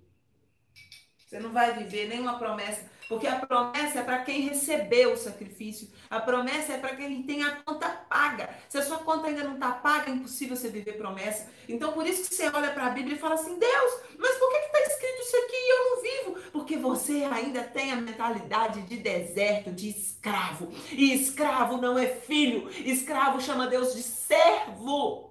Você 1.16 1.40
não 1.40 1.50
vai 1.50 1.72
viver 1.72 2.08
nenhuma 2.08 2.38
promessa 2.38 2.84
porque 3.08 3.26
a 3.26 3.36
promessa 3.36 4.00
é 4.00 4.02
para 4.02 4.20
quem 4.20 4.42
recebeu 4.42 5.12
o 5.12 5.16
sacrifício. 5.16 5.88
A 6.10 6.20
promessa 6.20 6.72
é 6.72 6.78
para 6.78 6.96
quem 6.96 7.22
tem 7.22 7.42
a 7.42 7.56
conta 7.64 7.88
paga. 7.88 8.50
Se 8.68 8.78
a 8.78 8.82
sua 8.82 8.98
conta 8.98 9.28
ainda 9.28 9.44
não 9.44 9.54
está 9.54 9.72
paga, 9.72 10.10
é 10.10 10.14
impossível 10.14 10.56
você 10.56 10.68
viver 10.68 10.94
promessa. 10.94 11.48
Então, 11.68 11.92
por 11.92 12.06
isso 12.06 12.28
que 12.28 12.34
você 12.34 12.48
olha 12.48 12.72
para 12.72 12.86
a 12.86 12.90
Bíblia 12.90 13.16
e 13.16 13.18
fala 13.18 13.34
assim: 13.34 13.58
Deus, 13.58 13.92
mas 14.18 14.36
por 14.36 14.50
que 14.50 14.56
está 14.56 14.80
escrito 14.80 15.20
isso 15.22 15.36
aqui 15.36 15.56
e 15.56 15.72
eu 15.72 15.84
não 15.84 16.02
vivo? 16.02 16.50
Porque 16.52 16.76
você 16.76 17.24
ainda 17.24 17.62
tem 17.62 17.92
a 17.92 17.96
mentalidade 17.96 18.82
de 18.82 18.96
deserto, 18.96 19.70
de 19.70 19.88
escravo. 19.88 20.68
E 20.92 21.12
escravo 21.12 21.76
não 21.76 21.98
é 21.98 22.06
filho. 22.06 22.68
Escravo 22.70 23.40
chama 23.40 23.66
Deus 23.66 23.94
de 23.94 24.02
servo. 24.02 25.25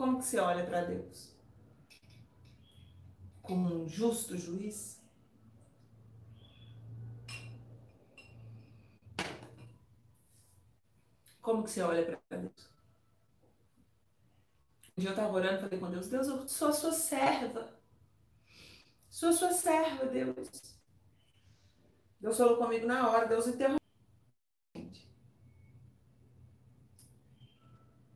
Como 0.00 0.18
que 0.18 0.24
você 0.24 0.38
olha 0.38 0.64
para 0.64 0.80
Deus? 0.80 1.30
Como 3.42 3.82
um 3.82 3.86
justo 3.86 4.34
juiz? 4.34 4.98
Como 11.42 11.62
que 11.64 11.70
você 11.70 11.82
olha 11.82 12.02
para 12.02 12.38
Deus? 12.38 12.70
Um 14.96 15.00
dia 15.02 15.10
eu 15.10 15.12
estava 15.12 15.34
orando 15.34 15.58
e 15.58 15.60
falei 15.60 15.78
com 15.78 15.90
Deus, 15.90 16.08
Deus, 16.08 16.28
eu 16.28 16.48
sou 16.48 16.68
a 16.68 16.72
sua 16.72 16.92
serva. 16.92 17.78
Sou 19.10 19.28
a 19.28 19.32
sua 19.34 19.52
serva, 19.52 20.06
Deus. 20.06 20.78
Deus 22.18 22.38
falou 22.38 22.56
comigo 22.56 22.86
na 22.86 23.06
hora, 23.10 23.28
Deus 23.28 23.46
interrompeu. 23.48 23.79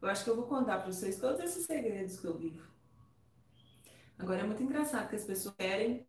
Eu 0.05 0.11
acho 0.11 0.23
que 0.23 0.29
eu 0.29 0.37
vou 0.37 0.45
contar 0.45 0.81
para 0.81 0.93
vocês 0.93 1.19
todos 1.19 1.41
esses 1.41 1.65
segredos 1.65 2.21
que 2.21 2.27
eu 2.27 2.37
vivo. 2.37 2.63
Agora 4.19 4.41
é 4.41 4.45
muito 4.45 4.63
engraçado 4.63 5.09
que 5.09 5.17
as 5.17 5.25
pessoas 5.25 5.55
querem 5.55 6.07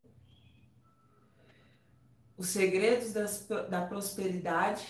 os 2.36 2.48
segredos 2.48 3.14
das, 3.14 3.48
da 3.48 3.86
prosperidade, 3.86 4.86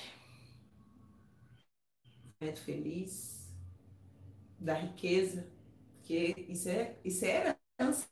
momento 2.41 2.59
feliz, 2.61 3.47
da 4.59 4.73
riqueza, 4.73 5.47
que 6.01 6.47
isso 6.49 6.67
é, 6.67 6.97
isso 7.05 7.25
é 7.25 7.55
herança. 7.79 8.07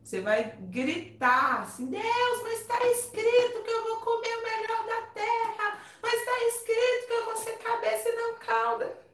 Você 0.00 0.20
vai 0.20 0.56
gritar 0.58 1.62
assim, 1.62 1.86
Deus, 1.86 2.42
mas 2.44 2.60
está 2.60 2.86
escrito 2.86 3.64
que 3.64 3.70
eu 3.70 3.82
vou 3.82 3.96
comer 3.96 4.36
o 4.36 4.42
melhor 4.44 4.86
da 4.86 5.06
terra, 5.08 5.82
mas 6.00 6.14
está 6.14 6.44
escrito 6.46 7.06
que 7.08 7.12
eu 7.14 7.24
vou 7.24 7.36
ser 7.36 7.58
cabeça 7.58 8.08
e 8.08 8.12
não 8.14 8.38
cauda 8.38 9.07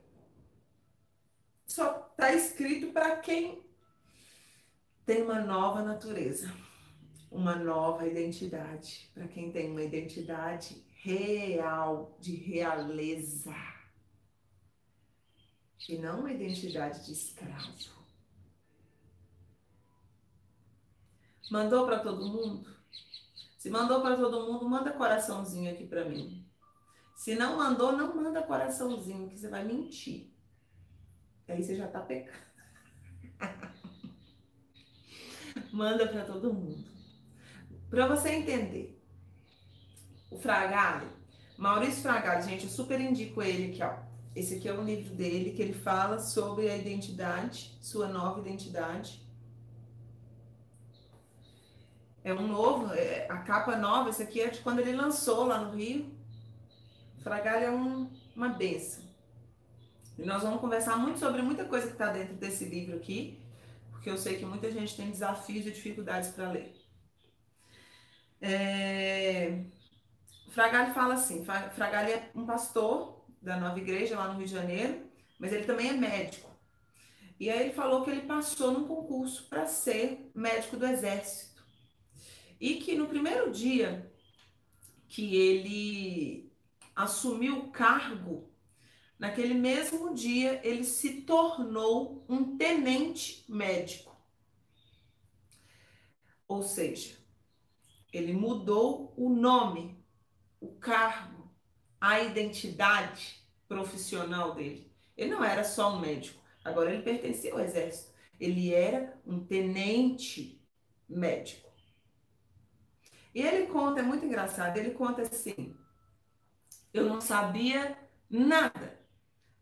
só 1.75 2.09
está 2.13 2.33
escrito 2.33 2.93
para 2.93 3.17
quem 3.17 3.69
tem 5.05 5.23
uma 5.23 5.41
nova 5.41 5.83
natureza, 5.83 6.55
uma 7.31 7.57
nova 7.57 8.07
identidade. 8.07 9.11
Para 9.13 9.27
quem 9.27 9.51
tem 9.51 9.73
uma 9.73 9.83
identidade 9.83 10.87
real, 11.03 12.17
de 12.21 12.37
realeza, 12.37 13.53
e 15.89 15.99
não 15.99 16.21
uma 16.21 16.33
identidade 16.33 17.05
de 17.05 17.13
escravo. 17.13 17.93
Mandou 21.51 21.85
para 21.85 21.99
todo 21.99 22.25
mundo? 22.25 22.75
Se 23.59 23.69
mandou 23.69 24.01
para 24.01 24.17
todo 24.17 24.51
mundo, 24.51 24.69
manda 24.69 24.93
coraçãozinho 24.93 25.73
aqui 25.73 25.87
para 25.87 26.05
mim. 26.05 26.49
Se 27.17 27.35
não 27.35 27.57
mandou, 27.59 27.93
não 27.93 28.15
manda 28.15 28.43
coraçãozinho, 28.43 29.29
que 29.29 29.39
você 29.39 29.49
vai 29.49 29.65
mentir. 29.65 30.34
Aí 31.49 31.63
você 31.63 31.75
já 31.75 31.89
tá 31.89 32.01
pecando. 32.01 32.45
manda 35.73 36.07
para 36.09 36.25
todo 36.25 36.53
mundo. 36.53 36.85
Para 37.91 38.07
você 38.07 38.31
entender. 38.31 39.01
O 40.31 40.39
Fragale, 40.39 41.07
Maurício 41.57 42.03
Fragale, 42.03 42.43
gente, 42.43 42.65
eu 42.65 42.71
super 42.71 43.01
indico 43.01 43.41
ele 43.41 43.73
aqui, 43.73 43.83
ó. 43.83 43.97
Esse 44.35 44.57
aqui 44.57 44.69
é 44.69 44.75
um 44.75 44.85
livro 44.85 45.15
dele 45.15 45.53
que 45.53 45.63
ele 45.63 45.75
fala 45.75 46.19
sobre 46.19 46.69
a 46.69 46.77
identidade, 46.77 47.79
sua 47.81 48.09
nova 48.09 48.41
identidade 48.41 49.25
é 52.25 52.33
um 52.33 52.49
novo, 52.49 52.93
é, 52.95 53.27
a 53.29 53.37
capa 53.37 53.77
nova, 53.77 54.09
esse 54.09 54.23
aqui 54.23 54.41
é 54.41 54.49
de 54.49 54.61
quando 54.61 54.79
ele 54.79 54.97
lançou 54.97 55.45
lá 55.45 55.59
no 55.59 55.77
Rio. 55.77 56.11
Fragalho 57.23 57.65
é 57.65 57.71
um, 57.71 58.11
uma 58.35 58.49
benção. 58.49 59.04
E 60.19 60.25
nós 60.25 60.43
vamos 60.43 60.61
conversar 60.61 60.97
muito 60.97 61.19
sobre 61.19 61.43
muita 61.43 61.65
coisa 61.65 61.87
que 61.87 61.93
está 61.95 62.13
dentro 62.13 62.35
desse 62.35 62.65
livro 62.65 62.97
aqui, 62.97 63.41
porque 63.91 64.09
eu 64.09 64.17
sei 64.17 64.37
que 64.37 64.45
muita 64.45 64.71
gente 64.71 64.97
tem 64.97 65.11
desafios 65.11 65.67
e 65.67 65.73
dificuldades 65.73 66.31
para 66.31 66.51
ler. 66.51 66.75
É... 68.41 69.65
Fragalho 70.51 70.95
fala 70.95 71.15
assim: 71.15 71.45
Fragalho 71.45 72.11
é 72.11 72.31
um 72.35 72.47
pastor 72.47 73.25
da 73.43 73.57
nova 73.57 73.79
igreja 73.79 74.17
lá 74.17 74.29
no 74.29 74.39
Rio 74.39 74.47
de 74.47 74.53
Janeiro, 74.53 75.03
mas 75.39 75.53
ele 75.53 75.65
também 75.65 75.89
é 75.89 75.93
médico. 75.93 76.51
E 77.39 77.51
aí 77.51 77.61
ele 77.63 77.73
falou 77.73 78.05
que 78.05 78.11
ele 78.11 78.23
passou 78.23 78.71
num 78.73 78.87
concurso 78.87 79.49
para 79.49 79.67
ser 79.67 80.31
médico 80.35 80.77
do 80.77 80.87
exército. 80.87 81.65
E 82.61 82.77
que 82.77 82.95
no 82.95 83.09
primeiro 83.09 83.51
dia 83.51 84.11
que 85.09 85.37
ele 85.37 86.53
assumiu 86.95 87.59
o 87.59 87.71
cargo, 87.73 88.54
naquele 89.25 89.55
mesmo 89.55 90.13
dia 90.15 90.61
ele 90.63 90.85
se 90.85 91.23
tornou 91.23 92.27
um 92.29 92.59
tenente 92.59 93.43
médico. 93.49 94.15
Ou 96.47 96.63
seja, 96.63 97.17
ele 98.13 98.35
mudou 98.35 99.15
o 99.17 99.31
nome, 99.31 99.99
o 100.61 100.75
cargo, 100.75 101.51
a 101.99 102.21
identidade 102.21 103.43
profissional 103.67 104.55
dele. 104.55 104.93
Ele 105.17 105.31
não 105.31 105.43
era 105.43 105.65
só 105.65 105.97
um 105.97 106.01
médico, 106.01 106.45
agora 106.63 106.93
ele 106.93 107.03
pertencia 107.03 107.51
ao 107.51 107.61
exército. 107.61 108.13
Ele 108.39 108.75
era 108.75 109.19
um 109.25 109.43
tenente 109.43 110.63
médico. 111.09 111.73
E 113.35 113.41
ele 113.41 113.69
conta, 113.69 114.01
é 114.01 114.03
muito 114.03 114.27
engraçado, 114.27 114.77
ele 114.77 114.91
conta 114.91 115.23
assim: 115.23 115.75
eu 116.93 117.07
não 117.07 117.23
sabia 117.23 117.97
nada. 118.29 119.04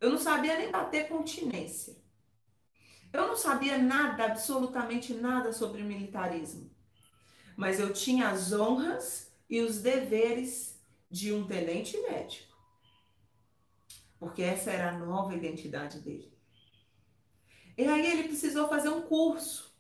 Eu 0.03 0.11
não 0.11 0.19
sabia 0.19 0.59
nem 0.59 0.69
bater 0.69 1.07
continência. 1.07 1.97
Eu 3.13 3.29
não 3.29 3.37
sabia 3.37 3.79
nada, 3.79 4.25
absolutamente 4.25 5.15
nada 5.15 5.53
sobre 5.53 5.85
militarismo. 5.85 6.69
Mas 7.57 7.79
eu 7.79 7.93
tinha 7.93 8.31
as 8.31 8.53
honras 8.53 9.33
e 9.49 9.61
os 9.61 9.81
deveres 9.81 10.83
de 11.09 11.33
um 11.33 11.47
tenente 11.47 11.97
médico. 12.01 12.53
Porque 14.19 14.43
essa 14.43 14.73
era 14.73 14.91
a 14.91 14.99
nova 14.99 15.37
identidade 15.37 16.01
dele. 16.01 16.37
E 17.79 17.85
aí 17.87 18.05
ele 18.05 18.25
precisou 18.25 18.69
fazer 18.69 18.89
um 18.89 19.03
curso 19.03 19.73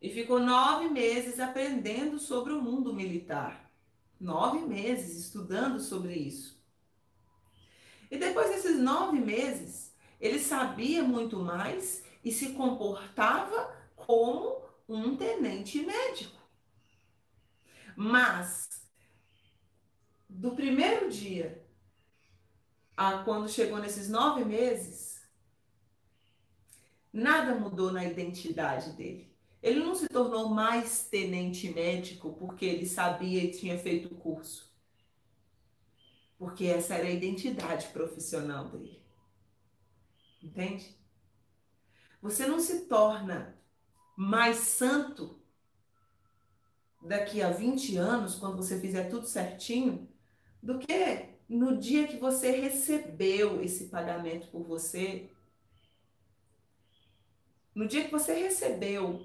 e 0.00 0.10
ficou 0.10 0.38
nove 0.38 0.88
meses 0.88 1.40
aprendendo 1.40 2.20
sobre 2.20 2.52
o 2.52 2.62
mundo 2.62 2.94
militar. 2.94 3.68
Nove 4.20 4.60
meses 4.60 5.26
estudando 5.26 5.80
sobre 5.80 6.14
isso. 6.14 6.61
E 8.12 8.18
depois 8.18 8.50
desses 8.50 8.78
nove 8.78 9.18
meses, 9.18 9.90
ele 10.20 10.38
sabia 10.38 11.02
muito 11.02 11.38
mais 11.38 12.04
e 12.22 12.30
se 12.30 12.52
comportava 12.52 13.74
como 13.96 14.62
um 14.86 15.16
tenente 15.16 15.80
médico. 15.80 16.38
Mas, 17.96 18.68
do 20.28 20.54
primeiro 20.54 21.08
dia 21.10 21.66
a 22.94 23.22
quando 23.24 23.48
chegou 23.48 23.78
nesses 23.78 24.10
nove 24.10 24.44
meses, 24.44 25.26
nada 27.10 27.54
mudou 27.54 27.90
na 27.90 28.04
identidade 28.04 28.92
dele. 28.92 29.34
Ele 29.62 29.80
não 29.80 29.94
se 29.94 30.06
tornou 30.06 30.50
mais 30.50 31.04
tenente 31.04 31.70
médico 31.70 32.34
porque 32.34 32.66
ele 32.66 32.84
sabia 32.84 33.42
e 33.42 33.52
tinha 33.52 33.78
feito 33.78 34.12
o 34.12 34.18
curso. 34.18 34.70
Porque 36.42 36.64
essa 36.64 36.96
era 36.96 37.06
a 37.06 37.10
identidade 37.12 37.86
profissional 37.90 38.68
dele. 38.68 39.00
Entende? 40.42 40.98
Você 42.20 42.48
não 42.48 42.58
se 42.58 42.86
torna 42.86 43.56
mais 44.16 44.56
santo 44.56 45.40
daqui 47.00 47.40
a 47.40 47.52
20 47.52 47.96
anos, 47.96 48.34
quando 48.34 48.56
você 48.56 48.80
fizer 48.80 49.08
tudo 49.08 49.24
certinho, 49.24 50.12
do 50.60 50.80
que 50.80 51.28
no 51.48 51.78
dia 51.78 52.08
que 52.08 52.16
você 52.16 52.50
recebeu 52.50 53.62
esse 53.62 53.86
pagamento 53.86 54.48
por 54.48 54.64
você. 54.64 55.30
No 57.72 57.86
dia 57.86 58.02
que 58.02 58.10
você 58.10 58.34
recebeu 58.34 59.24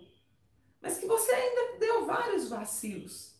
mas 0.79 0.99
que 0.99 1.07
você 1.07 1.31
ainda 1.31 1.79
deu 1.79 2.05
vários 2.05 2.47
vacilos. 2.47 3.35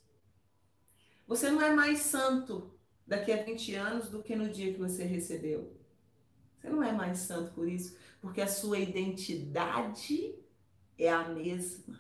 Você 1.28 1.52
não 1.52 1.62
é 1.62 1.72
mais 1.72 2.00
santo 2.00 2.76
daqui 3.08 3.32
a 3.32 3.44
20 3.44 3.76
anos 3.76 4.10
do 4.10 4.22
que 4.22 4.36
no 4.36 4.50
dia 4.50 4.74
que 4.74 4.80
você 4.80 5.04
recebeu. 5.04 5.76
Você 6.58 6.70
não 6.70 6.84
é 6.84 6.92
mais 6.92 7.20
santo 7.20 7.54
por 7.54 7.68
isso, 7.68 7.98
porque 8.20 8.42
a 8.42 8.48
sua 8.48 8.80
identidade 8.80 10.36
é 10.98 11.10
a 11.10 11.30
mesma. 11.30 12.00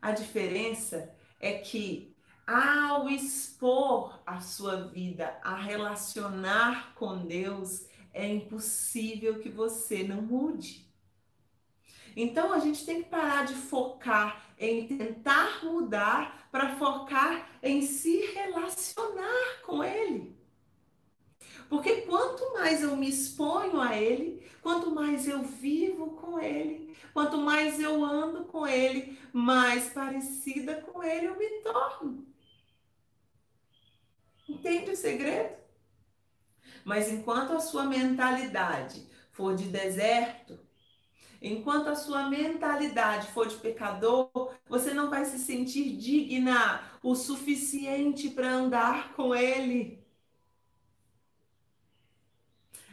A 0.00 0.12
diferença 0.12 1.14
é 1.38 1.58
que 1.58 2.16
ao 2.46 3.10
expor 3.10 4.22
a 4.24 4.40
sua 4.40 4.88
vida 4.88 5.38
a 5.42 5.54
relacionar 5.54 6.94
com 6.94 7.26
Deus, 7.26 7.86
é 8.10 8.26
impossível 8.26 9.38
que 9.38 9.50
você 9.50 10.02
não 10.02 10.22
mude. 10.22 10.90
Então 12.16 12.52
a 12.52 12.58
gente 12.58 12.86
tem 12.86 13.02
que 13.02 13.10
parar 13.10 13.44
de 13.44 13.52
focar 13.52 14.47
em 14.58 14.86
tentar 14.86 15.64
mudar 15.64 16.48
para 16.50 16.76
focar 16.76 17.48
em 17.62 17.82
se 17.82 18.20
relacionar 18.32 19.62
com 19.64 19.84
Ele. 19.84 20.36
Porque 21.68 22.02
quanto 22.02 22.54
mais 22.54 22.82
eu 22.82 22.96
me 22.96 23.08
exponho 23.08 23.80
a 23.80 23.96
Ele, 23.96 24.42
quanto 24.62 24.90
mais 24.90 25.28
eu 25.28 25.42
vivo 25.42 26.12
com 26.12 26.40
Ele, 26.40 26.96
quanto 27.12 27.36
mais 27.36 27.78
eu 27.78 28.02
ando 28.04 28.44
com 28.44 28.66
Ele, 28.66 29.18
mais 29.32 29.90
parecida 29.90 30.80
com 30.80 31.02
Ele 31.02 31.26
eu 31.26 31.38
me 31.38 31.62
torno. 31.62 32.26
Entende 34.48 34.92
o 34.92 34.96
segredo? 34.96 35.56
Mas 36.84 37.12
enquanto 37.12 37.52
a 37.52 37.60
sua 37.60 37.84
mentalidade 37.84 39.06
for 39.30 39.54
de 39.54 39.64
deserto, 39.64 40.58
Enquanto 41.40 41.88
a 41.88 41.94
sua 41.94 42.28
mentalidade 42.28 43.28
for 43.28 43.46
de 43.46 43.56
pecador, 43.56 44.30
você 44.68 44.92
não 44.92 45.08
vai 45.08 45.24
se 45.24 45.38
sentir 45.38 45.96
digna 45.96 46.82
o 47.02 47.14
suficiente 47.14 48.30
para 48.30 48.52
andar 48.52 49.14
com 49.14 49.34
Ele. 49.34 50.04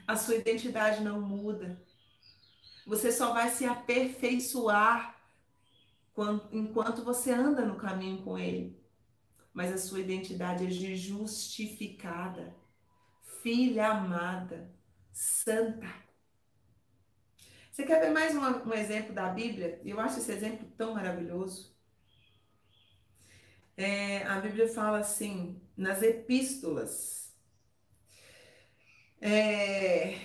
A 0.07 0.15
sua 0.15 0.35
identidade 0.35 1.03
não 1.03 1.19
muda. 1.19 1.81
Você 2.85 3.11
só 3.11 3.33
vai 3.33 3.49
se 3.49 3.65
aperfeiçoar 3.65 5.19
enquanto 6.51 7.03
você 7.03 7.31
anda 7.31 7.65
no 7.65 7.75
caminho 7.75 8.21
com 8.21 8.37
Ele. 8.37 8.79
Mas 9.51 9.71
a 9.71 9.77
sua 9.77 10.01
identidade 10.01 10.65
é 10.65 10.67
de 10.67 10.95
justificada, 10.95 12.55
filha 13.41 13.87
amada, 13.87 14.69
santa. 15.11 16.04
Você 17.75 17.83
quer 17.83 17.99
ver 17.99 18.11
mais 18.11 18.33
um 18.33 18.73
exemplo 18.73 19.13
da 19.13 19.27
Bíblia? 19.27 19.81
Eu 19.83 19.99
acho 19.99 20.19
esse 20.19 20.31
exemplo 20.31 20.65
tão 20.77 20.93
maravilhoso. 20.93 21.75
É, 23.75 24.23
a 24.23 24.39
Bíblia 24.39 24.69
fala 24.69 24.99
assim, 24.99 25.61
nas 25.75 26.01
epístolas. 26.01 27.35
É, 29.19 30.15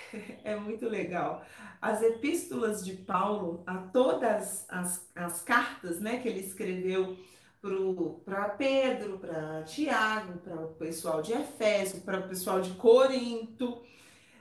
é 0.42 0.56
muito 0.56 0.88
legal. 0.88 1.44
As 1.78 2.00
epístolas 2.00 2.82
de 2.82 2.94
Paulo, 2.94 3.62
a 3.66 3.76
todas 3.76 4.64
as, 4.70 5.06
as 5.14 5.42
cartas 5.42 6.00
né, 6.00 6.20
que 6.20 6.28
ele 6.28 6.40
escreveu 6.40 7.18
para 8.24 8.48
Pedro, 8.48 9.18
para 9.18 9.62
Tiago, 9.64 10.38
para 10.38 10.54
o 10.54 10.74
pessoal 10.76 11.20
de 11.20 11.34
Efésio, 11.34 12.00
para 12.00 12.20
o 12.20 12.28
pessoal 12.30 12.62
de 12.62 12.70
Corinto. 12.76 13.84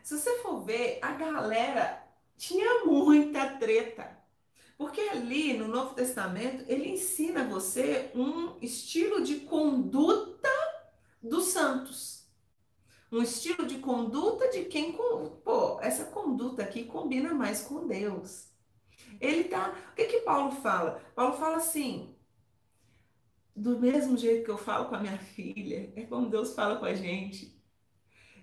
Se 0.01 0.17
você 0.17 0.37
for 0.37 0.61
ver, 0.61 0.99
a 1.01 1.11
galera 1.11 2.06
tinha 2.37 2.85
muita 2.85 3.57
treta. 3.57 4.15
Porque 4.77 5.01
ali 5.01 5.57
no 5.57 5.67
Novo 5.67 5.95
Testamento 5.95 6.63
ele 6.67 6.89
ensina 6.89 7.43
você 7.43 8.11
um 8.13 8.57
estilo 8.61 9.23
de 9.23 9.41
conduta 9.41 10.49
dos 11.21 11.45
santos. 11.45 12.27
Um 13.11 13.21
estilo 13.21 13.65
de 13.65 13.79
conduta 13.79 14.49
de 14.49 14.65
quem, 14.65 14.93
pô, 14.93 15.79
essa 15.81 16.05
conduta 16.05 16.61
aqui 16.61 16.83
combina 16.83 17.33
mais 17.33 17.63
com 17.63 17.87
Deus. 17.87 18.51
Ele 19.19 19.45
tá, 19.45 19.73
o 19.91 19.95
que 19.95 20.05
que 20.05 20.19
Paulo 20.21 20.51
fala? 20.51 21.01
Paulo 21.15 21.33
fala 21.37 21.57
assim: 21.57 22.15
do 23.55 23.79
mesmo 23.79 24.15
jeito 24.15 24.45
que 24.45 24.51
eu 24.51 24.57
falo 24.57 24.87
com 24.87 24.95
a 24.95 24.99
minha 24.99 25.17
filha, 25.17 25.91
é 25.95 26.03
como 26.05 26.29
Deus 26.29 26.53
fala 26.53 26.77
com 26.77 26.85
a 26.85 26.93
gente. 26.93 27.59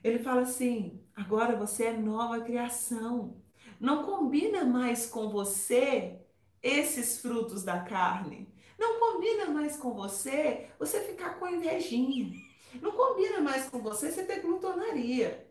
Ele 0.03 0.19
fala 0.19 0.41
assim: 0.43 1.01
agora 1.15 1.55
você 1.57 1.85
é 1.85 1.97
nova 1.97 2.41
criação. 2.41 3.44
Não 3.81 4.05
combina 4.05 4.65
mais 4.65 5.07
com 5.07 5.29
você 5.29 6.19
esses 6.63 7.21
frutos 7.21 7.63
da 7.63 7.81
carne. 7.81 8.53
Não 8.79 8.99
combina 8.99 9.47
mais 9.47 9.77
com 9.77 9.93
você 9.93 10.69
você 10.79 11.01
ficar 11.01 11.39
com 11.39 11.49
invejinha. 11.49 12.33
Não 12.81 12.93
combina 12.93 13.41
mais 13.41 13.69
com 13.69 13.79
você 13.81 14.11
você 14.11 14.25
ter 14.25 14.41
glutonaria. 14.41 15.47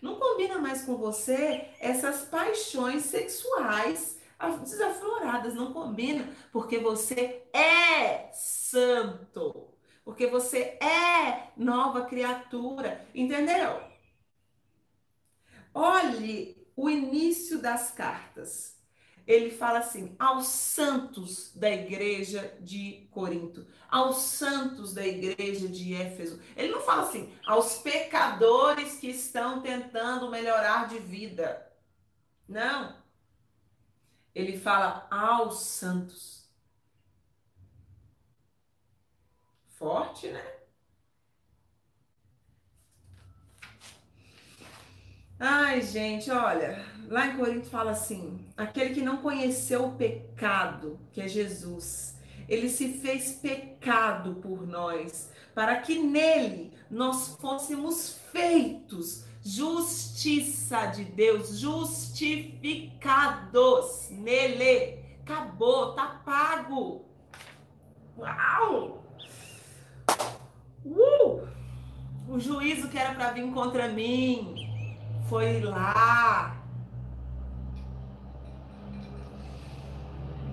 Não 0.00 0.16
combina 0.16 0.58
mais 0.58 0.82
com 0.82 0.96
você 0.96 1.68
essas 1.80 2.22
paixões 2.22 3.04
sexuais 3.04 4.18
desafloradas, 4.62 5.54
não 5.54 5.72
combina, 5.72 6.32
porque 6.52 6.78
você 6.78 7.42
é 7.52 8.30
santo, 8.32 9.74
porque 10.04 10.28
você 10.28 10.78
é 10.80 11.50
nova 11.56 12.04
criatura, 12.04 13.04
entendeu? 13.12 13.82
Olhe 15.74 16.57
o 16.78 16.88
início 16.88 17.60
das 17.60 17.90
cartas. 17.90 18.76
Ele 19.26 19.50
fala 19.50 19.80
assim: 19.80 20.14
aos 20.18 20.46
santos 20.46 21.52
da 21.54 21.70
igreja 21.70 22.56
de 22.60 23.06
Corinto, 23.10 23.66
aos 23.90 24.16
santos 24.16 24.94
da 24.94 25.06
igreja 25.06 25.68
de 25.68 25.94
Éfeso. 25.94 26.40
Ele 26.56 26.72
não 26.72 26.80
fala 26.80 27.02
assim, 27.02 27.32
aos 27.46 27.78
pecadores 27.78 28.98
que 28.98 29.08
estão 29.08 29.60
tentando 29.60 30.30
melhorar 30.30 30.88
de 30.88 30.98
vida. 30.98 31.66
Não 32.48 32.98
ele 34.38 34.56
fala 34.56 35.06
aos 35.10 35.60
santos. 35.62 36.48
Forte, 39.66 40.28
né? 40.28 40.57
Ai, 45.70 45.82
gente, 45.82 46.30
olha, 46.30 46.82
lá 47.08 47.26
em 47.26 47.36
Corinto 47.36 47.68
fala 47.68 47.90
assim: 47.90 48.40
aquele 48.56 48.94
que 48.94 49.02
não 49.02 49.18
conheceu 49.18 49.84
o 49.84 49.96
pecado, 49.96 50.98
que 51.12 51.20
é 51.20 51.28
Jesus, 51.28 52.16
ele 52.48 52.70
se 52.70 52.94
fez 52.94 53.32
pecado 53.32 54.36
por 54.36 54.66
nós, 54.66 55.30
para 55.54 55.76
que 55.76 55.98
nele 55.98 56.72
nós 56.90 57.36
fôssemos 57.38 58.18
feitos 58.32 59.26
justiça 59.44 60.86
de 60.86 61.04
Deus, 61.04 61.58
justificados 61.58 64.08
nele. 64.10 65.00
Acabou, 65.20 65.92
tá 65.92 66.22
pago. 66.24 67.04
Uau! 68.16 69.04
Uh! 70.86 71.46
O 72.26 72.40
juízo 72.40 72.88
que 72.88 72.96
era 72.96 73.14
para 73.14 73.32
vir 73.32 73.52
contra 73.52 73.88
mim 73.88 74.57
foi 75.28 75.60
lá. 75.60 76.56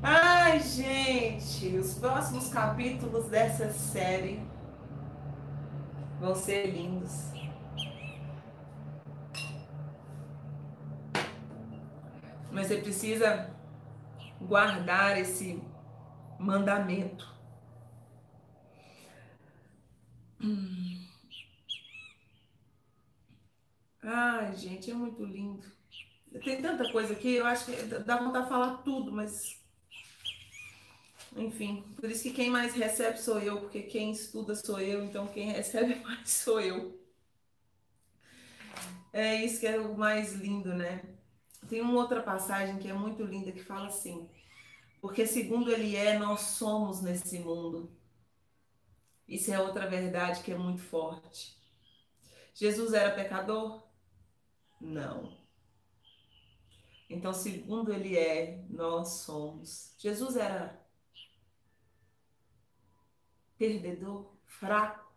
Ai, 0.03 0.59
gente, 0.59 1.77
os 1.77 1.95
próximos 1.95 2.49
capítulos 2.49 3.25
dessa 3.29 3.71
série 3.71 4.45
vão 6.19 6.35
ser 6.35 6.67
lindos. 6.67 7.31
Mas 12.51 12.67
você 12.67 12.77
precisa 12.77 13.49
guardar 14.41 15.17
esse 15.17 15.61
mandamento. 16.37 17.33
Hum. 20.41 20.84
Ai, 24.07 24.55
gente, 24.55 24.91
é 24.91 24.93
muito 24.93 25.23
lindo. 25.25 25.65
Tem 26.43 26.61
tanta 26.61 26.91
coisa 26.91 27.13
aqui, 27.13 27.33
eu 27.35 27.45
acho 27.45 27.65
que 27.65 27.71
dá 28.03 28.17
vontade 28.17 28.43
de 28.45 28.49
falar 28.49 28.77
tudo, 28.83 29.11
mas. 29.11 29.59
Enfim, 31.35 31.83
por 31.95 32.09
isso 32.09 32.23
que 32.23 32.31
quem 32.31 32.49
mais 32.51 32.73
recebe 32.75 33.17
sou 33.19 33.39
eu, 33.39 33.61
porque 33.61 33.81
quem 33.81 34.11
estuda 34.11 34.53
sou 34.55 34.79
eu, 34.79 35.03
então 35.03 35.27
quem 35.27 35.51
recebe 35.51 35.95
mais 36.05 36.29
sou 36.29 36.61
eu. 36.61 37.03
É 39.11 39.43
isso 39.43 39.59
que 39.59 39.65
é 39.67 39.79
o 39.79 39.97
mais 39.97 40.33
lindo, 40.33 40.73
né? 40.75 41.03
Tem 41.67 41.81
uma 41.81 41.95
outra 41.95 42.21
passagem 42.21 42.77
que 42.77 42.87
é 42.87 42.93
muito 42.93 43.23
linda 43.23 43.51
que 43.51 43.63
fala 43.63 43.87
assim: 43.87 44.29
porque 45.01 45.25
segundo 45.25 45.71
ele 45.71 45.95
é, 45.95 46.19
nós 46.19 46.41
somos 46.41 47.01
nesse 47.01 47.39
mundo. 47.39 47.91
Isso 49.27 49.51
é 49.51 49.59
outra 49.59 49.89
verdade 49.89 50.43
que 50.43 50.51
é 50.51 50.57
muito 50.57 50.81
forte. 50.83 51.57
Jesus 52.53 52.93
era 52.93 53.15
pecador? 53.15 53.85
Não. 54.85 55.35
Então, 57.09 57.33
segundo 57.33 57.91
ele 57.91 58.15
é, 58.15 58.63
nós 58.69 59.21
somos. 59.23 59.95
Jesus 59.97 60.35
era 60.35 60.79
perdedor, 63.57 64.31
fraco? 64.45 65.11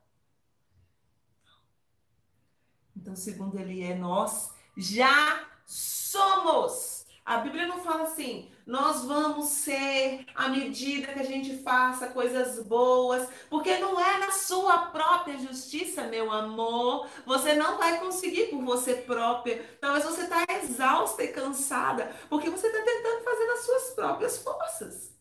Então, 2.96 3.14
segundo 3.14 3.58
ele 3.58 3.82
é, 3.82 3.94
nós 3.94 4.54
já 4.74 5.46
somos. 5.66 7.06
A 7.22 7.38
Bíblia 7.38 7.66
não 7.66 7.84
fala 7.84 8.04
assim, 8.04 8.50
nós 8.68 9.02
vamos 9.06 9.46
ser 9.46 10.26
à 10.34 10.50
medida 10.50 11.14
que 11.14 11.20
a 11.20 11.24
gente 11.24 11.56
faça 11.62 12.08
coisas 12.08 12.62
boas, 12.62 13.26
porque 13.48 13.78
não 13.78 13.98
é 13.98 14.18
na 14.18 14.30
sua 14.30 14.76
própria 14.88 15.38
justiça, 15.38 16.02
meu 16.02 16.30
amor. 16.30 17.08
Você 17.24 17.54
não 17.54 17.78
vai 17.78 17.98
conseguir 17.98 18.48
por 18.48 18.62
você 18.62 18.94
própria. 18.94 19.64
Talvez 19.80 20.04
você 20.04 20.24
está 20.24 20.44
exausta 20.62 21.24
e 21.24 21.28
cansada, 21.28 22.14
porque 22.28 22.50
você 22.50 22.66
está 22.66 22.82
tentando 22.82 23.24
fazer 23.24 23.46
nas 23.46 23.60
suas 23.60 23.82
próprias 23.94 24.38
forças, 24.42 25.16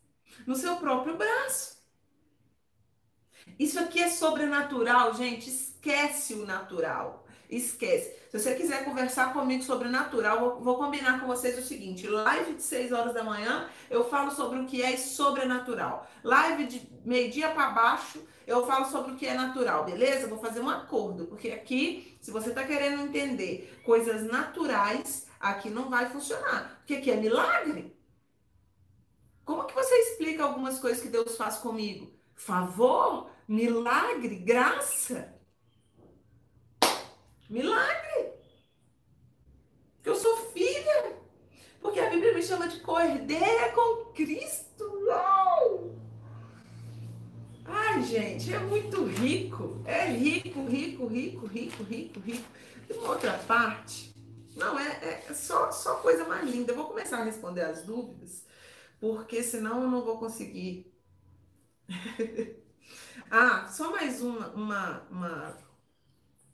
no 0.46 0.54
seu 0.54 0.76
próprio 0.76 1.16
braço. 1.16 1.78
Isso 3.58 3.80
aqui 3.80 4.04
é 4.04 4.10
sobrenatural, 4.10 5.14
gente. 5.14 5.50
Esquece 5.50 6.34
o 6.34 6.46
natural. 6.46 7.26
Esquece. 7.50 8.14
Se 8.30 8.38
você 8.38 8.56
quiser 8.56 8.84
conversar 8.84 9.32
comigo 9.32 9.64
sobre 9.64 9.88
natural, 9.88 10.40
vou, 10.40 10.60
vou, 10.60 10.78
combinar 10.78 11.22
com 11.22 11.28
vocês 11.28 11.58
o 11.58 11.62
seguinte: 11.62 12.06
live 12.06 12.56
de 12.56 12.64
6 12.64 12.92
horas 12.92 13.14
da 13.14 13.24
manhã, 13.24 13.70
eu 13.90 14.10
falo 14.10 14.32
sobre 14.32 14.60
o 14.60 14.66
que 14.66 14.82
é 14.82 14.98
sobrenatural. 14.98 16.10
Live 16.24 16.66
de 16.66 16.90
meio-dia 17.06 17.50
para 17.50 17.70
baixo, 17.70 18.22
eu 18.46 18.66
falo 18.66 18.86
sobre 18.86 19.14
o 19.14 19.16
que 19.16 19.26
é 19.26 19.34
natural, 19.34 19.86
beleza? 19.86 20.28
Vou 20.28 20.40
fazer 20.40 20.60
um 20.60 20.70
acordo, 20.70 21.26
porque 21.26 21.50
aqui, 21.52 22.18
se 22.20 22.32
você 22.32 22.50
está 22.50 22.66
querendo 22.66 23.04
entender 23.04 23.80
coisas 23.86 24.24
naturais, 24.24 25.26
aqui 25.40 25.70
não 25.70 25.90
vai 25.90 26.10
funcionar. 26.10 26.78
Porque 26.80 26.96
aqui 26.96 27.12
é 27.12 27.16
milagre. 27.16 27.96
Como 29.46 29.63
que 29.63 29.74
você 29.74 29.96
explica 29.96 30.44
algumas 30.44 30.80
coisas 30.80 31.02
que 31.02 31.08
Deus 31.08 31.38
faz 31.38 31.56
comigo? 31.60 32.12
Favor, 32.36 33.30
milagre, 33.48 34.36
graça. 34.36 35.37
Milagre! 37.50 38.33
Que 40.04 40.10
eu 40.10 40.15
sou 40.15 40.37
filha. 40.52 41.15
Porque 41.81 42.00
a 42.00 42.10
Bíblia 42.10 42.33
me 42.33 42.43
chama 42.43 42.67
de 42.67 42.79
cordeira 42.81 43.71
com 43.71 44.12
Cristo. 44.13 44.83
Uau! 45.06 45.95
Ai, 47.65 48.04
gente, 48.04 48.54
é 48.54 48.60
muito 48.60 49.06
rico. 49.06 49.81
É 49.85 50.06
rico, 50.06 50.65
rico, 50.65 51.08
rico, 51.08 51.45
rico, 51.45 51.83
rico, 51.83 52.19
rico. 52.19 52.45
E 52.89 52.93
uma 52.93 53.10
outra 53.10 53.33
parte. 53.39 54.15
Não, 54.56 54.77
é, 54.79 55.25
é 55.29 55.33
só, 55.33 55.71
só 55.71 55.95
coisa 55.95 56.25
mais 56.25 56.50
linda. 56.50 56.71
Eu 56.71 56.77
vou 56.77 56.87
começar 56.87 57.19
a 57.19 57.23
responder 57.23 57.62
as 57.62 57.83
dúvidas, 57.83 58.43
porque 59.00 59.43
senão 59.43 59.83
eu 59.83 59.89
não 59.89 60.04
vou 60.04 60.17
conseguir. 60.17 60.91
ah, 63.29 63.67
só 63.67 63.91
mais 63.91 64.21
uma, 64.21 64.50
uma, 64.50 65.08
uma 65.12 65.58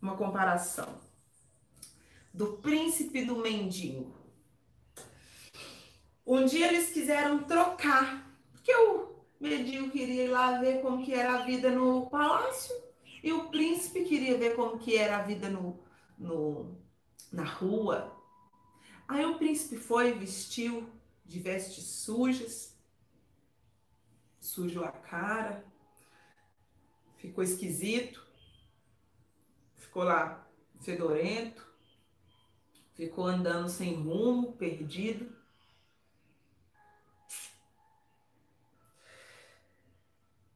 uma 0.04 0.18
comparação. 0.18 1.02
do 2.34 2.58
príncipe 2.58 3.24
do 3.24 3.38
mendigo. 3.38 4.12
Um 6.26 6.46
dia 6.46 6.68
eles 6.68 6.90
quiseram 6.90 7.44
trocar, 7.44 8.28
porque 8.52 8.76
o 8.76 9.24
mendigo 9.40 9.92
queria 9.92 10.26
ir 10.26 10.30
lá 10.30 10.60
ver 10.60 10.82
como 10.82 11.06
que 11.06 11.14
era 11.14 11.36
a 11.36 11.46
vida 11.46 11.70
no 11.70 12.10
palácio 12.10 12.76
e 13.22 13.32
o 13.32 13.50
príncipe 13.50 14.04
queria 14.04 14.36
ver 14.36 14.56
como 14.56 14.80
que 14.80 14.98
era 14.98 15.18
a 15.18 15.22
vida 15.22 15.48
no, 15.48 15.80
no 16.18 16.76
na 17.32 17.44
rua. 17.44 18.18
Aí 19.08 19.24
o 19.26 19.38
príncipe 19.38 19.78
foi 19.78 20.10
e 20.10 20.14
vestiu 20.14 20.90
de 21.24 21.40
vestes 21.40 21.86
sujas, 21.86 22.76
sujou 24.40 24.84
a 24.84 24.92
cara, 24.92 25.64
ficou 27.18 27.44
esquisito, 27.44 28.33
ficou 29.94 30.06
lá 30.06 30.44
fedorento, 30.82 31.64
ficou 32.96 33.28
andando 33.28 33.70
sem 33.70 33.94
rumo, 33.94 34.54
perdido. 34.54 35.32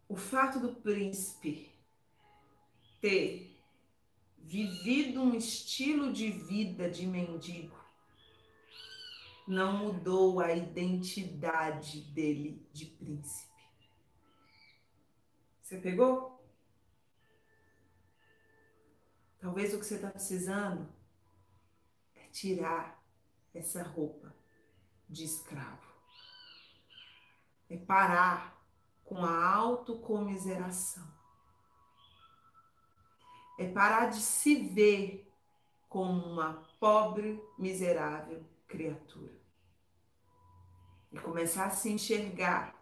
O 0.10 0.16
fato 0.16 0.60
do 0.60 0.74
príncipe 0.74 1.72
ter 3.00 3.56
vivido 4.40 5.22
um 5.22 5.36
estilo 5.36 6.12
de 6.12 6.32
vida 6.32 6.90
de 6.90 7.06
mendigo 7.06 7.78
não 9.48 9.78
mudou 9.78 10.40
a 10.40 10.52
identidade 10.52 12.02
dele 12.02 12.66
de 12.74 12.88
príncipe. 12.88 13.54
Você 15.62 15.78
pegou? 15.78 16.37
Talvez 19.48 19.74
o 19.74 19.80
que 19.80 19.86
você 19.86 19.96
está 19.96 20.10
precisando 20.10 20.94
é 22.14 22.28
tirar 22.34 23.02
essa 23.54 23.82
roupa 23.82 24.36
de 25.08 25.24
escravo. 25.24 25.88
É 27.70 27.78
parar 27.78 28.62
com 29.06 29.24
a 29.24 29.56
autocomiseração. 29.56 31.08
É 33.58 33.72
parar 33.72 34.08
de 34.10 34.20
se 34.20 34.68
ver 34.68 35.34
como 35.88 36.26
uma 36.26 36.68
pobre, 36.78 37.42
miserável 37.58 38.46
criatura. 38.68 39.40
E 41.10 41.18
começar 41.20 41.68
a 41.68 41.72
se 41.72 41.90
enxergar 41.90 42.76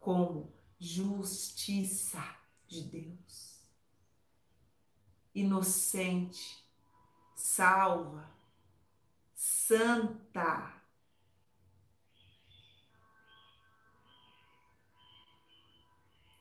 como 0.00 0.52
justiça 0.80 2.24
de 2.66 2.82
Deus. 2.82 3.47
Inocente, 5.34 6.64
salva, 7.34 8.28
santa. 9.34 10.74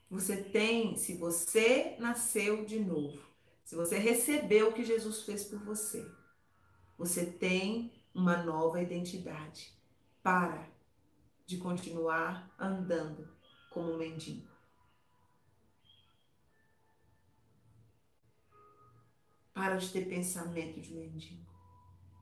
Você 0.10 0.38
tem, 0.38 0.96
se 0.96 1.18
você 1.18 1.98
nasceu 2.00 2.66
de 2.66 2.80
novo, 2.80 3.22
se 3.64 3.76
você 3.76 3.98
recebeu 3.98 4.70
o 4.70 4.74
que 4.74 4.84
Jesus 4.84 5.24
fez 5.24 5.44
por 5.44 5.60
você, 5.60 6.10
você 6.98 7.26
tem 7.26 7.92
uma 8.16 8.38
nova 8.38 8.82
identidade. 8.82 9.78
Para 10.24 10.68
de 11.46 11.58
continuar 11.58 12.54
andando 12.60 13.30
como 13.70 13.94
um 13.94 13.98
mendigo. 13.98 14.57
Para 19.58 19.76
de 19.78 19.90
ter 19.92 20.08
pensamento 20.08 20.80
de 20.80 20.94
mendigo, 20.94 21.44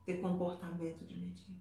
ter 0.06 0.22
comportamento 0.22 1.04
de 1.04 1.14
mendigo. 1.14 1.60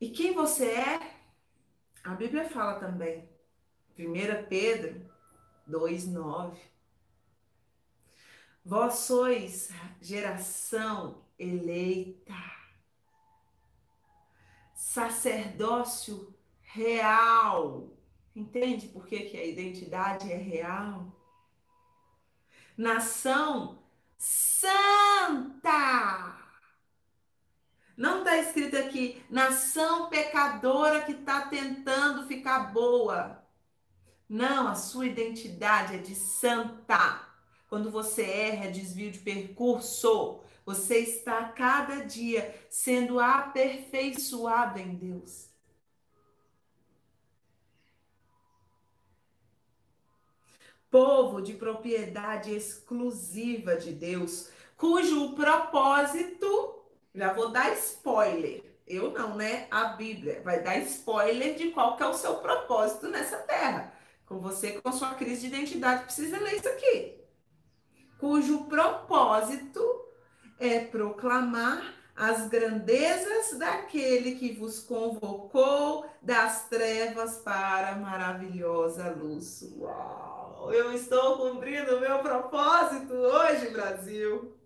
E 0.00 0.08
quem 0.08 0.32
você 0.32 0.70
é? 0.70 1.20
A 2.02 2.14
Bíblia 2.14 2.48
fala 2.48 2.80
também. 2.80 3.28
1 3.94 4.48
Pedro 4.48 5.06
2:9. 5.66 6.58
Vós 8.64 8.94
sois 8.94 9.68
geração 10.00 11.26
eleita, 11.38 12.32
sacerdócio 14.74 16.31
real. 16.72 17.88
Entende 18.34 18.88
por 18.88 19.06
que, 19.06 19.20
que 19.20 19.36
a 19.36 19.44
identidade 19.44 20.32
é 20.32 20.36
real? 20.36 21.14
Nação 22.76 23.82
santa. 24.16 24.78
Não 27.96 28.18
está 28.20 28.38
escrito 28.38 28.76
aqui, 28.76 29.22
nação 29.28 30.08
pecadora 30.08 31.02
que 31.02 31.12
está 31.12 31.42
tentando 31.42 32.26
ficar 32.26 32.72
boa. 32.72 33.44
Não, 34.28 34.66
a 34.66 34.74
sua 34.74 35.06
identidade 35.06 35.96
é 35.96 35.98
de 35.98 36.14
santa. 36.14 37.28
Quando 37.68 37.90
você 37.90 38.22
erra, 38.22 38.70
desvio 38.70 39.10
de 39.10 39.18
percurso. 39.18 40.40
Você 40.64 41.00
está 41.00 41.40
a 41.40 41.48
cada 41.52 42.04
dia 42.06 42.54
sendo 42.70 43.20
aperfeiçoado 43.20 44.78
em 44.78 44.94
Deus. 44.94 45.51
Povo 50.92 51.42
de 51.42 51.54
propriedade 51.54 52.54
exclusiva 52.54 53.74
de 53.74 53.92
Deus, 53.92 54.48
cujo 54.76 55.34
propósito, 55.34 56.84
já 57.12 57.32
vou 57.32 57.50
dar 57.50 57.72
spoiler, 57.72 58.62
eu 58.86 59.10
não, 59.10 59.34
né? 59.34 59.66
A 59.72 59.86
Bíblia 59.86 60.40
vai 60.44 60.62
dar 60.62 60.78
spoiler 60.78 61.56
de 61.56 61.70
qual 61.70 61.96
que 61.96 62.04
é 62.04 62.06
o 62.06 62.14
seu 62.14 62.36
propósito 62.36 63.08
nessa 63.08 63.38
terra 63.38 63.92
com 64.32 64.38
você 64.38 64.80
com 64.80 64.90
sua 64.92 65.14
crise 65.14 65.42
de 65.42 65.46
identidade, 65.48 66.04
precisa 66.04 66.38
ler 66.38 66.56
isso 66.56 66.68
aqui. 66.68 67.20
Cujo 68.18 68.64
propósito 68.64 69.82
é 70.58 70.80
proclamar 70.80 71.94
as 72.16 72.48
grandezas 72.48 73.58
daquele 73.58 74.36
que 74.36 74.52
vos 74.52 74.80
convocou 74.80 76.06
das 76.22 76.68
trevas 76.68 77.36
para 77.38 77.90
a 77.90 77.96
maravilhosa 77.96 79.10
luz. 79.10 79.70
Uau! 79.76 80.31
Eu 80.70 80.92
estou 80.92 81.38
cumprindo 81.38 81.96
o 81.96 82.00
meu 82.00 82.18
propósito 82.20 83.12
hoje, 83.12 83.70
Brasil. 83.70 84.56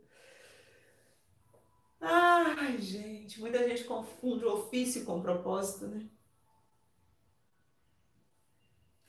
Ai, 2.01 2.78
gente, 2.78 3.40
muita 3.40 3.66
gente 3.68 3.84
confunde 3.84 4.44
ofício 4.44 5.05
com 5.05 5.22
propósito, 5.22 5.86
né? 5.86 6.07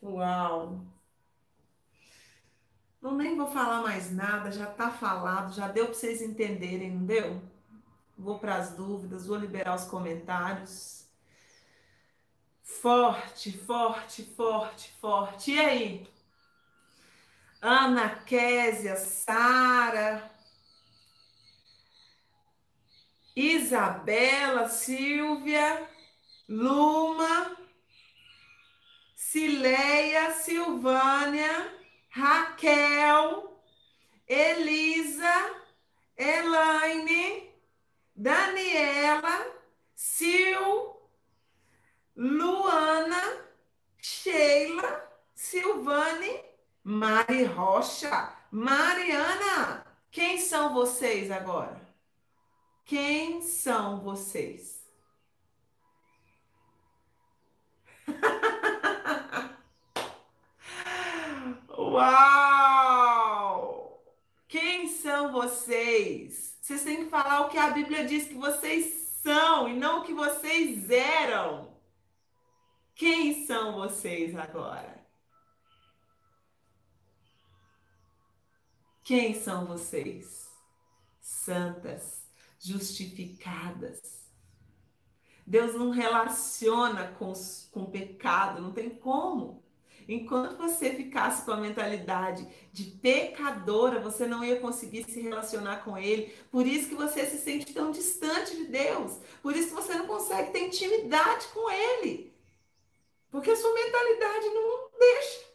Uau! 0.02 0.80
Não 3.02 3.16
nem 3.16 3.36
vou 3.38 3.48
falar 3.48 3.82
mais 3.82 4.12
nada, 4.12 4.52
já 4.52 4.70
está 4.70 4.90
falado, 4.90 5.54
já 5.54 5.68
deu 5.68 5.86
para 5.86 5.94
vocês 5.94 6.22
entenderem, 6.22 6.92
não 6.92 7.06
deu? 7.06 7.42
Vou 8.18 8.40
para 8.40 8.56
as 8.56 8.74
dúvidas, 8.74 9.28
vou 9.28 9.38
liberar 9.38 9.76
os 9.76 9.86
comentários. 9.86 11.08
Forte, 12.64 13.58
forte, 13.58 14.24
forte, 14.36 14.92
forte. 15.00 15.52
E 15.52 15.60
aí? 15.60 16.17
Ana 17.62 18.24
Késia, 18.26 18.96
Sara, 18.96 20.30
Isabela, 23.36 24.70
Silvia, 24.70 25.88
Luma. 26.48 27.58
Cileia, 29.38 30.32
Silvânia, 30.32 31.70
Raquel, 32.10 33.60
Elisa, 34.26 35.36
Elaine, 36.18 37.50
Daniela, 38.16 39.38
Sil, 39.94 40.96
Luana, 42.16 43.22
Sheila, 44.02 45.04
Silvane, 45.36 46.47
Mari 46.88 47.44
Rocha, 47.44 48.34
Mariana. 48.50 49.86
Quem 50.10 50.38
são 50.38 50.74
vocês 50.74 51.30
agora? 51.30 51.86
Quem 52.86 53.42
são 53.42 54.00
vocês? 54.00 54.88
Uau! 61.78 63.22
Quem 64.48 64.88
são 64.88 65.34
vocês? 65.34 66.58
Vocês 66.62 66.86
têm 66.86 67.04
que 67.04 67.10
falar 67.10 67.42
o 67.42 67.50
que 67.50 67.58
a 67.58 67.72
Bíblia 67.72 68.06
diz 68.06 68.30
que 68.30 68.36
vocês 68.36 69.20
são 69.22 69.68
e 69.68 69.74
não 69.74 70.00
o 70.00 70.04
que 70.04 70.14
vocês 70.14 70.90
eram. 70.90 71.76
Quem 72.96 73.46
são 73.46 73.74
vocês 73.74 74.34
agora? 74.38 74.97
Quem 79.08 79.34
são 79.34 79.66
vocês? 79.66 80.50
Santas, 81.22 82.24
justificadas. 82.60 84.02
Deus 85.46 85.76
não 85.76 85.92
relaciona 85.92 87.16
com, 87.18 87.32
com 87.72 87.86
pecado, 87.86 88.62
não 88.62 88.74
tem 88.74 88.90
como. 88.90 89.64
Enquanto 90.10 90.58
você 90.58 90.94
ficasse 90.94 91.46
com 91.46 91.52
a 91.52 91.56
mentalidade 91.56 92.46
de 92.74 92.84
pecadora, 92.84 94.02
você 94.02 94.28
não 94.28 94.44
ia 94.44 94.60
conseguir 94.60 95.06
se 95.06 95.22
relacionar 95.22 95.86
com 95.86 95.98
Ele. 95.98 96.36
Por 96.52 96.68
isso 96.68 96.90
que 96.90 96.96
você 96.96 97.26
se 97.26 97.38
sente 97.38 97.74
tão 97.74 97.92
distante 97.92 98.58
de 98.58 98.66
Deus. 98.66 99.22
Por 99.42 99.56
isso 99.56 99.70
que 99.70 99.82
você 99.82 99.96
não 99.96 100.06
consegue 100.06 100.52
ter 100.52 100.68
intimidade 100.68 101.48
com 101.54 101.72
Ele. 101.72 102.36
Porque 103.32 103.52
a 103.52 103.56
sua 103.56 103.74
mentalidade 103.74 104.50
não 104.50 104.90
deixa. 105.00 105.46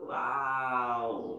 Uau! 0.00 1.35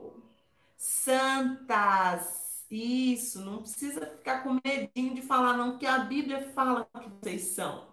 Santas! 0.77 2.65
Isso, 2.69 3.41
não 3.41 3.61
precisa 3.61 4.05
ficar 4.05 4.43
com 4.43 4.59
medinho 4.63 5.15
de 5.15 5.21
falar, 5.21 5.55
não, 5.55 5.71
porque 5.71 5.85
a 5.85 5.99
Bíblia 5.99 6.51
fala 6.53 6.87
que 6.99 7.09
vocês 7.09 7.41
são. 7.43 7.87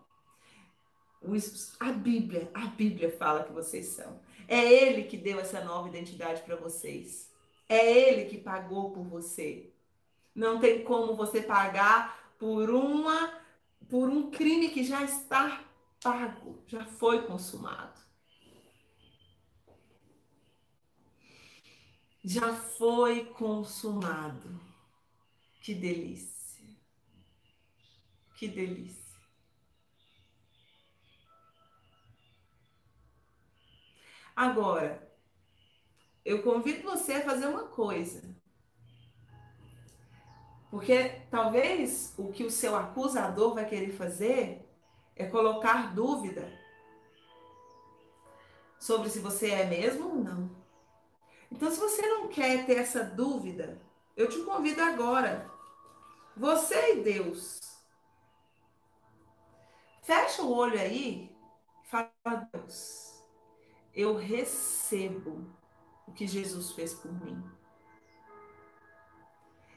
A 1.80 1.93
Bíblia, 1.93 2.51
a 2.53 2.66
Bíblia 2.66 3.11
fala 3.16 3.45
que 3.45 3.53
vocês 3.53 3.87
são. 3.87 4.20
É 4.47 4.61
Ele 4.61 5.05
que 5.05 5.16
deu 5.16 5.39
essa 5.39 5.64
nova 5.64 5.89
identidade 5.89 6.43
para 6.43 6.57
vocês. 6.57 7.32
É 7.68 8.11
Ele 8.11 8.28
que 8.28 8.37
pagou 8.37 8.91
por 8.91 9.05
você. 9.05 9.72
Não 10.35 10.59
tem 10.59 10.82
como 10.82 11.14
você 11.14 11.41
pagar 11.41 12.35
por 12.39 12.68
uma, 12.68 13.32
por 13.89 14.09
um 14.09 14.30
crime 14.30 14.68
que 14.70 14.82
já 14.82 15.03
está 15.03 15.64
pago, 16.03 16.62
já 16.66 16.85
foi 16.85 17.22
consumado. 17.22 18.04
Já 22.25 22.55
foi 22.55 23.27
consumado. 23.27 24.59
Que 25.61 25.75
delícia. 25.75 26.66
Que 28.35 28.49
delícia. 28.49 29.05
Agora, 34.35 35.07
eu 36.25 36.43
convido 36.43 36.83
você 36.83 37.12
a 37.12 37.25
fazer 37.25 37.47
uma 37.47 37.68
coisa. 37.68 38.35
Porque 40.70 41.20
talvez 41.31 42.14
o 42.16 42.33
que 42.33 42.43
o 42.43 42.51
seu 42.51 42.75
acusador 42.75 43.55
vai 43.55 43.68
querer 43.68 43.93
fazer 43.93 44.66
é 45.14 45.27
colocar 45.27 45.95
dúvida 45.95 46.51
sobre 48.81 49.11
se 49.11 49.20
você 49.20 49.51
é 49.51 49.66
mesmo 49.66 50.09
ou 50.09 50.14
não. 50.16 50.64
Então, 51.51 51.70
se 51.70 51.78
você 51.78 52.03
não 52.03 52.28
quer 52.28 52.66
ter 52.66 52.78
essa 52.78 53.05
dúvida, 53.05 53.80
eu 54.16 54.28
te 54.28 54.42
convido 54.42 54.80
agora, 54.82 55.51
você 56.36 56.95
e 56.95 57.03
Deus, 57.03 57.61
fecha 60.03 60.42
o 60.42 60.53
olho 60.53 60.78
aí 60.78 61.30
e 61.84 61.88
fala, 61.88 62.11
Deus, 62.53 63.22
eu 63.95 64.16
recebo 64.16 65.47
o 66.07 66.12
que 66.12 66.26
Jesus 66.26 66.72
fez 66.72 66.95
por 66.95 67.12
mim. 67.24 67.42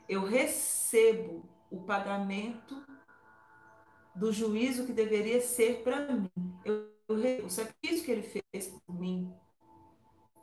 Eu 0.10 0.26
recebo 0.26 1.44
o 1.70 1.82
pagamento 1.82 2.82
do 4.16 4.32
juízo 4.32 4.86
que 4.86 4.94
deveria 4.94 5.42
ser 5.42 5.84
para 5.84 6.12
mim. 6.12 6.32
Eu, 6.66 6.90
eu, 7.08 7.46
o 7.46 7.50
sacrifício 7.50 8.06
que 8.06 8.12
ele 8.12 8.24
fez 8.24 8.68
por 8.68 8.96
mim. 8.96 9.34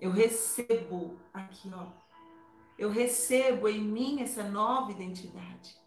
Eu 0.05 0.11
recebo 0.11 1.19
aqui, 1.33 1.73
ó. 1.75 1.87
Eu 2.77 2.91
recebo 2.91 3.67
em 3.67 3.81
mim 3.81 4.21
essa 4.21 4.43
nova 4.43 4.93
identidade. 4.93 5.81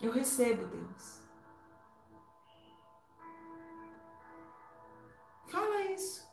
Eu 0.00 0.10
recebo, 0.10 0.66
Deus. 0.66 1.20
Fala 5.48 5.82
isso. 5.92 6.26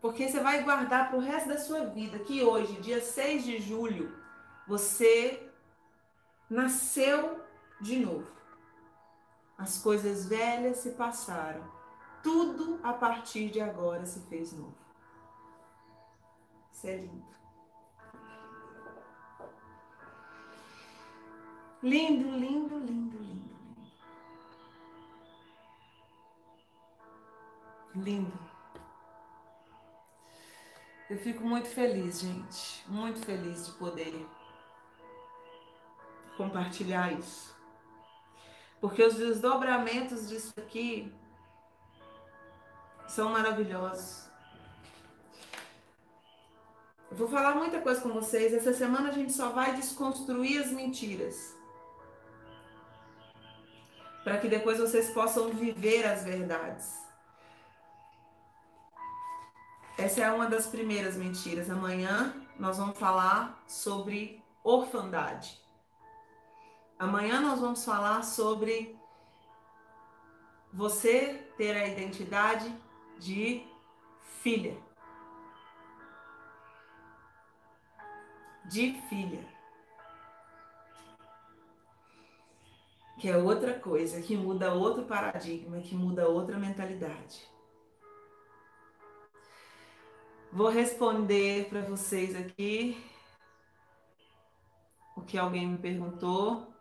Porque 0.00 0.28
você 0.28 0.38
vai 0.38 0.62
guardar 0.62 1.08
para 1.08 1.18
o 1.18 1.20
resto 1.20 1.48
da 1.48 1.58
sua 1.58 1.86
vida 1.86 2.20
que 2.20 2.44
hoje, 2.44 2.80
dia 2.80 3.00
6 3.00 3.44
de 3.44 3.58
julho, 3.58 4.16
você 4.64 5.52
nasceu 6.48 7.44
de 7.80 7.98
novo. 7.98 8.37
As 9.58 9.76
coisas 9.78 10.24
velhas 10.26 10.78
se 10.78 10.92
passaram. 10.92 11.68
Tudo 12.22 12.78
a 12.84 12.92
partir 12.92 13.50
de 13.50 13.60
agora 13.60 14.06
se 14.06 14.20
fez 14.28 14.52
novo. 14.52 14.76
Isso 16.72 16.86
é 16.86 16.96
lindo. 16.96 17.26
Lindo, 21.82 22.30
lindo, 22.30 22.78
lindo, 22.78 23.18
lindo. 23.18 23.58
Lindo. 27.96 28.38
Eu 31.10 31.18
fico 31.18 31.42
muito 31.42 31.68
feliz, 31.68 32.20
gente. 32.20 32.88
Muito 32.88 33.18
feliz 33.26 33.66
de 33.66 33.72
poder 33.72 34.28
compartilhar 36.36 37.12
isso. 37.12 37.57
Porque 38.80 39.02
os 39.02 39.14
desdobramentos 39.14 40.28
disso 40.28 40.52
aqui 40.56 41.12
são 43.06 43.30
maravilhosos. 43.30 44.28
Eu 47.10 47.16
vou 47.16 47.28
falar 47.28 47.54
muita 47.54 47.80
coisa 47.80 48.00
com 48.00 48.10
vocês. 48.10 48.52
Essa 48.52 48.72
semana 48.72 49.08
a 49.08 49.12
gente 49.12 49.32
só 49.32 49.48
vai 49.50 49.74
desconstruir 49.74 50.62
as 50.62 50.70
mentiras 50.70 51.56
para 54.28 54.36
que 54.36 54.48
depois 54.48 54.78
vocês 54.78 55.10
possam 55.10 55.48
viver 55.48 56.04
as 56.04 56.22
verdades. 56.22 56.98
Essa 59.96 60.20
é 60.20 60.30
uma 60.30 60.46
das 60.46 60.66
primeiras 60.66 61.16
mentiras. 61.16 61.70
Amanhã 61.70 62.34
nós 62.58 62.76
vamos 62.76 62.98
falar 62.98 63.58
sobre 63.66 64.44
orfandade. 64.62 65.58
Amanhã 66.98 67.40
nós 67.40 67.60
vamos 67.60 67.84
falar 67.84 68.22
sobre 68.22 68.96
você 70.72 71.34
ter 71.56 71.76
a 71.76 71.86
identidade 71.86 72.74
de 73.18 73.66
filha. 74.42 74.76
De 78.66 79.00
filha. 79.08 79.58
que 83.18 83.28
é 83.28 83.36
outra 83.36 83.74
coisa, 83.74 84.22
que 84.22 84.36
muda 84.36 84.72
outro 84.72 85.04
paradigma, 85.04 85.80
que 85.80 85.94
muda 85.94 86.28
outra 86.28 86.56
mentalidade. 86.56 87.42
Vou 90.52 90.68
responder 90.68 91.68
para 91.68 91.82
vocês 91.82 92.34
aqui 92.36 92.96
o 95.16 95.22
que 95.22 95.36
alguém 95.36 95.66
me 95.66 95.78
perguntou. 95.78 96.72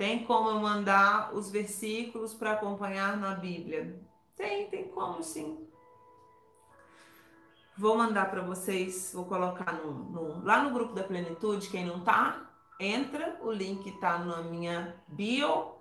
Tem 0.00 0.24
como 0.24 0.48
eu 0.48 0.60
mandar 0.60 1.34
os 1.34 1.50
versículos 1.50 2.32
para 2.32 2.52
acompanhar 2.52 3.18
na 3.18 3.34
Bíblia? 3.34 4.00
Tem, 4.34 4.66
tem 4.70 4.88
como 4.88 5.22
sim. 5.22 5.68
Vou 7.76 7.98
mandar 7.98 8.30
para 8.30 8.40
vocês, 8.40 9.12
vou 9.12 9.26
colocar 9.26 9.74
no, 9.74 9.92
no, 9.92 10.42
lá 10.42 10.62
no 10.62 10.70
grupo 10.70 10.94
da 10.94 11.02
Plenitude, 11.02 11.68
quem 11.68 11.84
não 11.84 12.00
tá, 12.00 12.50
entra, 12.80 13.38
o 13.42 13.52
link 13.52 13.92
tá 14.00 14.16
na 14.16 14.40
minha 14.40 14.96
bio 15.06 15.74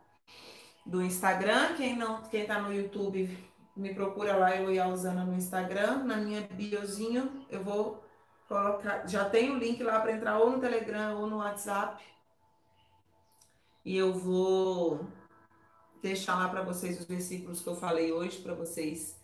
do 0.85 1.01
Instagram, 1.01 1.75
quem 1.77 1.95
não, 1.95 2.21
quem 2.23 2.45
tá 2.45 2.59
no 2.59 2.73
YouTube, 2.73 3.39
me 3.73 3.93
procura 3.93 4.35
lá, 4.35 4.53
eu 4.53 4.69
e 4.69 4.81
a 4.81 4.89
Usana 4.89 5.23
no 5.23 5.33
Instagram, 5.33 6.03
na 6.03 6.17
minha 6.17 6.41
biozinho, 6.41 7.45
eu 7.49 7.63
vou 7.63 8.03
colocar, 8.49 9.07
já 9.07 9.29
tem 9.29 9.49
o 9.49 9.57
link 9.57 9.81
lá 9.81 10.01
para 10.01 10.11
entrar 10.11 10.39
ou 10.39 10.49
no 10.49 10.59
Telegram 10.59 11.21
ou 11.21 11.27
no 11.27 11.37
WhatsApp. 11.37 12.03
E 13.89 13.97
eu 13.97 14.13
vou 14.13 15.07
deixar 15.99 16.35
lá 16.35 16.47
para 16.47 16.61
vocês 16.61 16.99
os 16.99 17.07
versículos 17.07 17.59
que 17.59 17.67
eu 17.67 17.75
falei 17.75 18.11
hoje, 18.11 18.39
para 18.39 18.53
vocês 18.53 19.19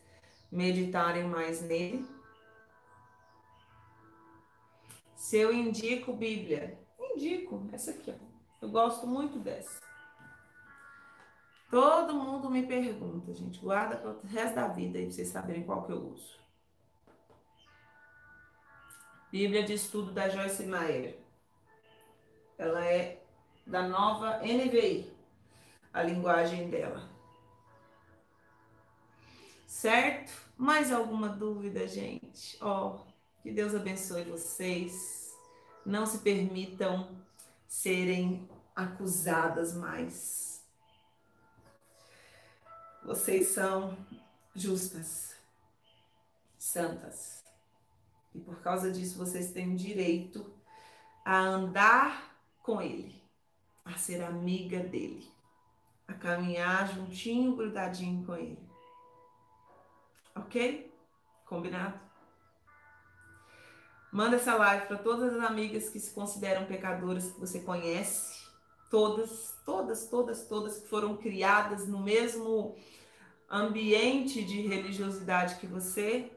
meditarem 0.52 1.26
mais 1.26 1.62
nele. 1.62 2.04
Se 5.16 5.38
eu 5.38 5.54
indico 5.54 6.14
Bíblia, 6.14 6.80
indico 7.00 7.70
essa 7.72 7.92
aqui, 7.92 8.10
ó. 8.10 8.16
Eu 8.60 8.72
gosto 8.72 9.06
muito 9.06 9.38
dessa. 9.38 9.80
Todo 11.70 12.16
mundo 12.16 12.50
me 12.50 12.66
pergunta, 12.66 13.36
gente. 13.36 13.60
Guarda 13.60 13.98
para 13.98 14.14
o 14.14 14.26
resto 14.26 14.56
da 14.56 14.68
vida 14.68 14.98
aí, 14.98 15.06
pra 15.06 15.14
vocês 15.14 15.28
saberem 15.28 15.64
qual 15.64 15.86
que 15.86 15.92
eu 15.92 16.08
uso. 16.08 16.40
Bíblia 19.32 19.64
de 19.64 19.74
Estudo 19.74 20.12
da 20.12 20.28
Joyce 20.28 20.66
Meyer. 20.66 21.20
Ela 22.58 22.84
é 22.84 23.25
da 23.66 23.88
nova 23.88 24.40
NVI. 24.40 25.14
a 25.94 26.04
linguagem 26.04 26.70
dela. 26.70 27.10
Certo? 29.66 30.32
Mais 30.58 30.92
alguma 30.92 31.30
dúvida, 31.30 31.88
gente? 31.88 32.58
Ó, 32.62 32.96
oh, 32.96 33.42
que 33.42 33.52
Deus 33.52 33.74
abençoe 33.74 34.24
vocês. 34.24 35.34
Não 35.86 36.06
se 36.06 36.18
permitam 36.20 37.16
serem 37.68 38.50
acusadas 38.76 39.74
mais. 39.74 40.64
Vocês 43.04 43.50
são 43.50 43.98
justas, 44.56 45.36
santas. 46.58 47.44
E 48.34 48.40
por 48.40 48.60
causa 48.62 48.92
disso 48.92 49.18
vocês 49.18 49.52
têm 49.52 49.76
direito 49.76 50.54
a 51.24 51.38
andar 51.38 52.36
com 52.62 52.82
Ele, 52.82 53.22
a 53.86 53.94
ser 53.98 54.22
amiga 54.24 54.80
dele, 54.80 55.32
a 56.08 56.14
caminhar 56.14 56.92
juntinho, 56.94 57.56
grudadinho 57.56 58.26
com 58.26 58.36
Ele. 58.36 58.60
Ok? 60.36 60.92
Combinado? 61.46 62.06
Manda 64.12 64.38
essa 64.38 64.56
live 64.56 64.88
para 64.88 64.98
todas 64.98 65.34
as 65.34 65.44
amigas 65.44 65.90
que 65.90 66.00
se 66.00 66.12
consideram 66.12 66.66
pecadoras 66.66 67.32
que 67.32 67.40
você 67.40 67.60
conhece. 67.60 68.46
Todas, 68.90 69.54
todas, 69.66 70.08
todas, 70.08 70.48
todas 70.48 70.80
que 70.80 70.88
foram 70.88 71.18
criadas 71.18 71.86
no 71.86 72.00
mesmo 72.00 72.76
ambiente 73.50 74.42
de 74.44 74.62
religiosidade 74.62 75.56
que 75.56 75.68
você. 75.68 76.32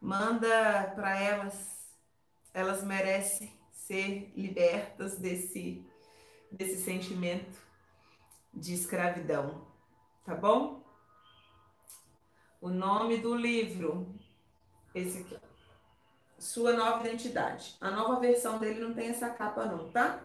Manda 0.00 0.92
para 0.94 1.20
elas. 1.20 1.90
Elas 2.52 2.84
merecem 2.84 3.52
ser 3.72 4.32
libertas 4.36 5.18
desse, 5.18 5.84
desse 6.56 6.82
sentimento 6.82 7.58
de 8.52 8.74
escravidão. 8.74 9.66
Tá 10.24 10.34
bom? 10.34 10.82
O 12.60 12.68
nome 12.68 13.18
do 13.18 13.34
livro, 13.34 14.14
esse 14.94 15.18
aqui, 15.18 15.38
Sua 16.38 16.72
Nova 16.72 17.06
Identidade. 17.06 17.76
A 17.80 17.90
nova 17.90 18.20
versão 18.20 18.58
dele 18.58 18.80
não 18.80 18.94
tem 18.94 19.08
essa 19.08 19.28
capa 19.30 19.66
não, 19.66 19.90
tá? 19.90 20.22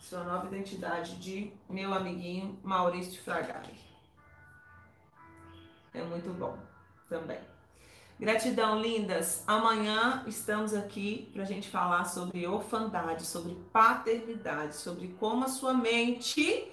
Sua 0.00 0.24
Nova 0.24 0.46
Identidade 0.46 1.16
de 1.16 1.52
meu 1.68 1.94
amiguinho 1.94 2.60
Maurício 2.62 3.22
Fragari. 3.22 3.80
É 5.94 6.02
muito 6.02 6.30
bom 6.34 6.58
também. 7.08 7.55
Gratidão, 8.18 8.80
lindas. 8.80 9.44
Amanhã 9.46 10.24
estamos 10.26 10.72
aqui 10.72 11.30
para 11.32 11.42
a 11.42 11.46
gente 11.46 11.68
falar 11.68 12.04
sobre 12.04 12.46
orfandade, 12.46 13.26
sobre 13.26 13.54
paternidade, 13.72 14.76
sobre 14.76 15.08
como 15.18 15.44
a 15.44 15.48
sua 15.48 15.74
mente 15.74 16.72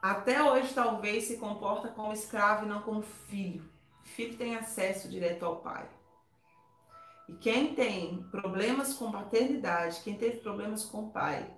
até 0.00 0.42
hoje 0.42 0.72
talvez 0.72 1.24
se 1.24 1.38
comporta 1.38 1.88
como 1.88 2.12
escravo 2.12 2.64
e 2.64 2.68
não 2.68 2.82
como 2.82 3.02
filho. 3.02 3.68
filho 4.04 4.36
tem 4.36 4.56
acesso 4.56 5.08
direto 5.08 5.44
ao 5.44 5.56
pai. 5.56 5.88
E 7.28 7.34
quem 7.34 7.74
tem 7.74 8.22
problemas 8.30 8.94
com 8.94 9.10
paternidade, 9.10 10.00
quem 10.02 10.16
teve 10.16 10.38
problemas 10.38 10.84
com 10.84 11.06
o 11.06 11.10
pai, 11.10 11.50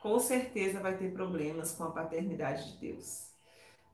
com 0.00 0.18
certeza 0.20 0.78
vai 0.78 0.96
ter 0.96 1.12
problemas 1.12 1.72
com 1.72 1.84
a 1.84 1.90
paternidade 1.90 2.72
de 2.72 2.78
Deus. 2.78 3.32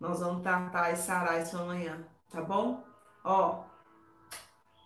Nós 0.00 0.20
vamos 0.20 0.42
tratar 0.42 0.92
e 0.92 0.96
sarar 0.96 1.40
isso 1.40 1.56
amanhã, 1.56 2.06
tá 2.30 2.42
bom? 2.42 2.87
Ó, 3.30 3.62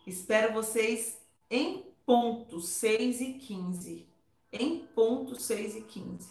espero 0.05 0.53
vocês 0.53 1.17
em 1.49 1.87
ponto 2.05 2.61
6 2.61 3.21
e 3.21 3.35
15. 3.35 4.09
Em 4.53 4.81
ponto 4.81 5.37
6 5.37 5.77
e 5.77 5.83
15. 5.83 6.29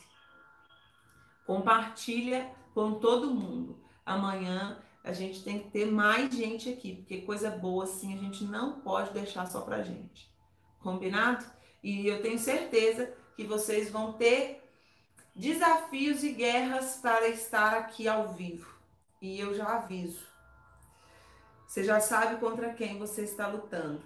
Compartilha 1.47 2.53
com 2.73 2.95
todo 2.95 3.33
mundo. 3.33 3.79
Amanhã 4.05 4.83
a 5.05 5.13
gente 5.13 5.41
tem 5.41 5.59
que 5.59 5.69
ter 5.69 5.85
mais 5.85 6.35
gente 6.35 6.67
aqui, 6.67 6.97
porque 6.97 7.21
coisa 7.21 7.49
boa 7.49 7.85
assim 7.85 8.13
a 8.13 8.17
gente 8.17 8.43
não 8.43 8.81
pode 8.81 9.13
deixar 9.13 9.45
só 9.47 9.61
pra 9.61 9.81
gente. 9.81 10.29
Combinado? 10.81 11.45
E 11.81 12.07
eu 12.07 12.21
tenho 12.21 12.37
certeza 12.37 13.15
que 13.37 13.45
vocês 13.45 13.89
vão 13.89 14.11
ter 14.11 14.69
desafios 15.33 16.25
e 16.25 16.33
guerras 16.33 16.97
para 16.97 17.29
estar 17.29 17.73
aqui 17.73 18.05
ao 18.05 18.33
vivo. 18.33 18.69
E 19.21 19.39
eu 19.39 19.53
já 19.53 19.77
aviso. 19.77 20.30
Você 21.71 21.85
já 21.85 22.01
sabe 22.01 22.35
contra 22.35 22.73
quem 22.73 22.99
você 22.99 23.21
está 23.21 23.47
lutando. 23.47 24.01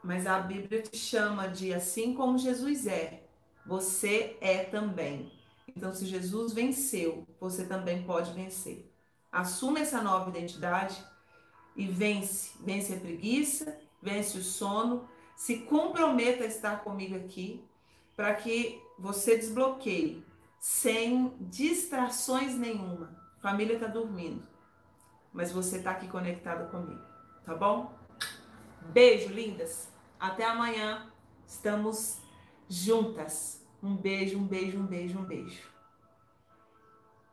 Mas 0.00 0.28
a 0.28 0.38
Bíblia 0.38 0.80
te 0.80 0.96
chama 0.96 1.48
de 1.48 1.74
assim 1.74 2.14
como 2.14 2.38
Jesus 2.38 2.86
é, 2.86 3.24
você 3.66 4.36
é 4.40 4.62
também. 4.62 5.32
Então, 5.66 5.92
se 5.92 6.06
Jesus 6.06 6.52
venceu, 6.52 7.26
você 7.40 7.64
também 7.64 8.04
pode 8.04 8.32
vencer. 8.32 8.88
Assuma 9.32 9.80
essa 9.80 10.00
nova 10.00 10.30
identidade 10.30 11.04
e 11.74 11.84
vence. 11.84 12.52
Vence 12.60 12.94
a 12.94 13.00
preguiça, 13.00 13.76
vence 14.00 14.38
o 14.38 14.44
sono. 14.44 15.08
Se 15.34 15.62
comprometa 15.62 16.44
a 16.44 16.46
estar 16.46 16.84
comigo 16.84 17.16
aqui 17.16 17.60
para 18.14 18.32
que 18.34 18.80
você 18.96 19.36
desbloqueie 19.36 20.24
sem 20.60 21.34
distrações 21.40 22.54
nenhuma. 22.54 23.18
Família 23.40 23.74
está 23.74 23.88
dormindo, 23.88 24.46
mas 25.32 25.52
você 25.52 25.78
está 25.78 25.92
aqui 25.92 26.08
conectado 26.08 26.70
comigo, 26.70 27.00
tá 27.44 27.54
bom? 27.54 27.94
Beijo, 28.92 29.32
lindas. 29.32 29.88
Até 30.18 30.44
amanhã. 30.44 31.10
Estamos 31.46 32.20
juntas. 32.68 33.64
Um 33.82 33.96
beijo, 33.96 34.38
um 34.38 34.46
beijo, 34.46 34.78
um 34.78 34.86
beijo, 34.86 35.18
um 35.18 35.24
beijo. 35.24 35.69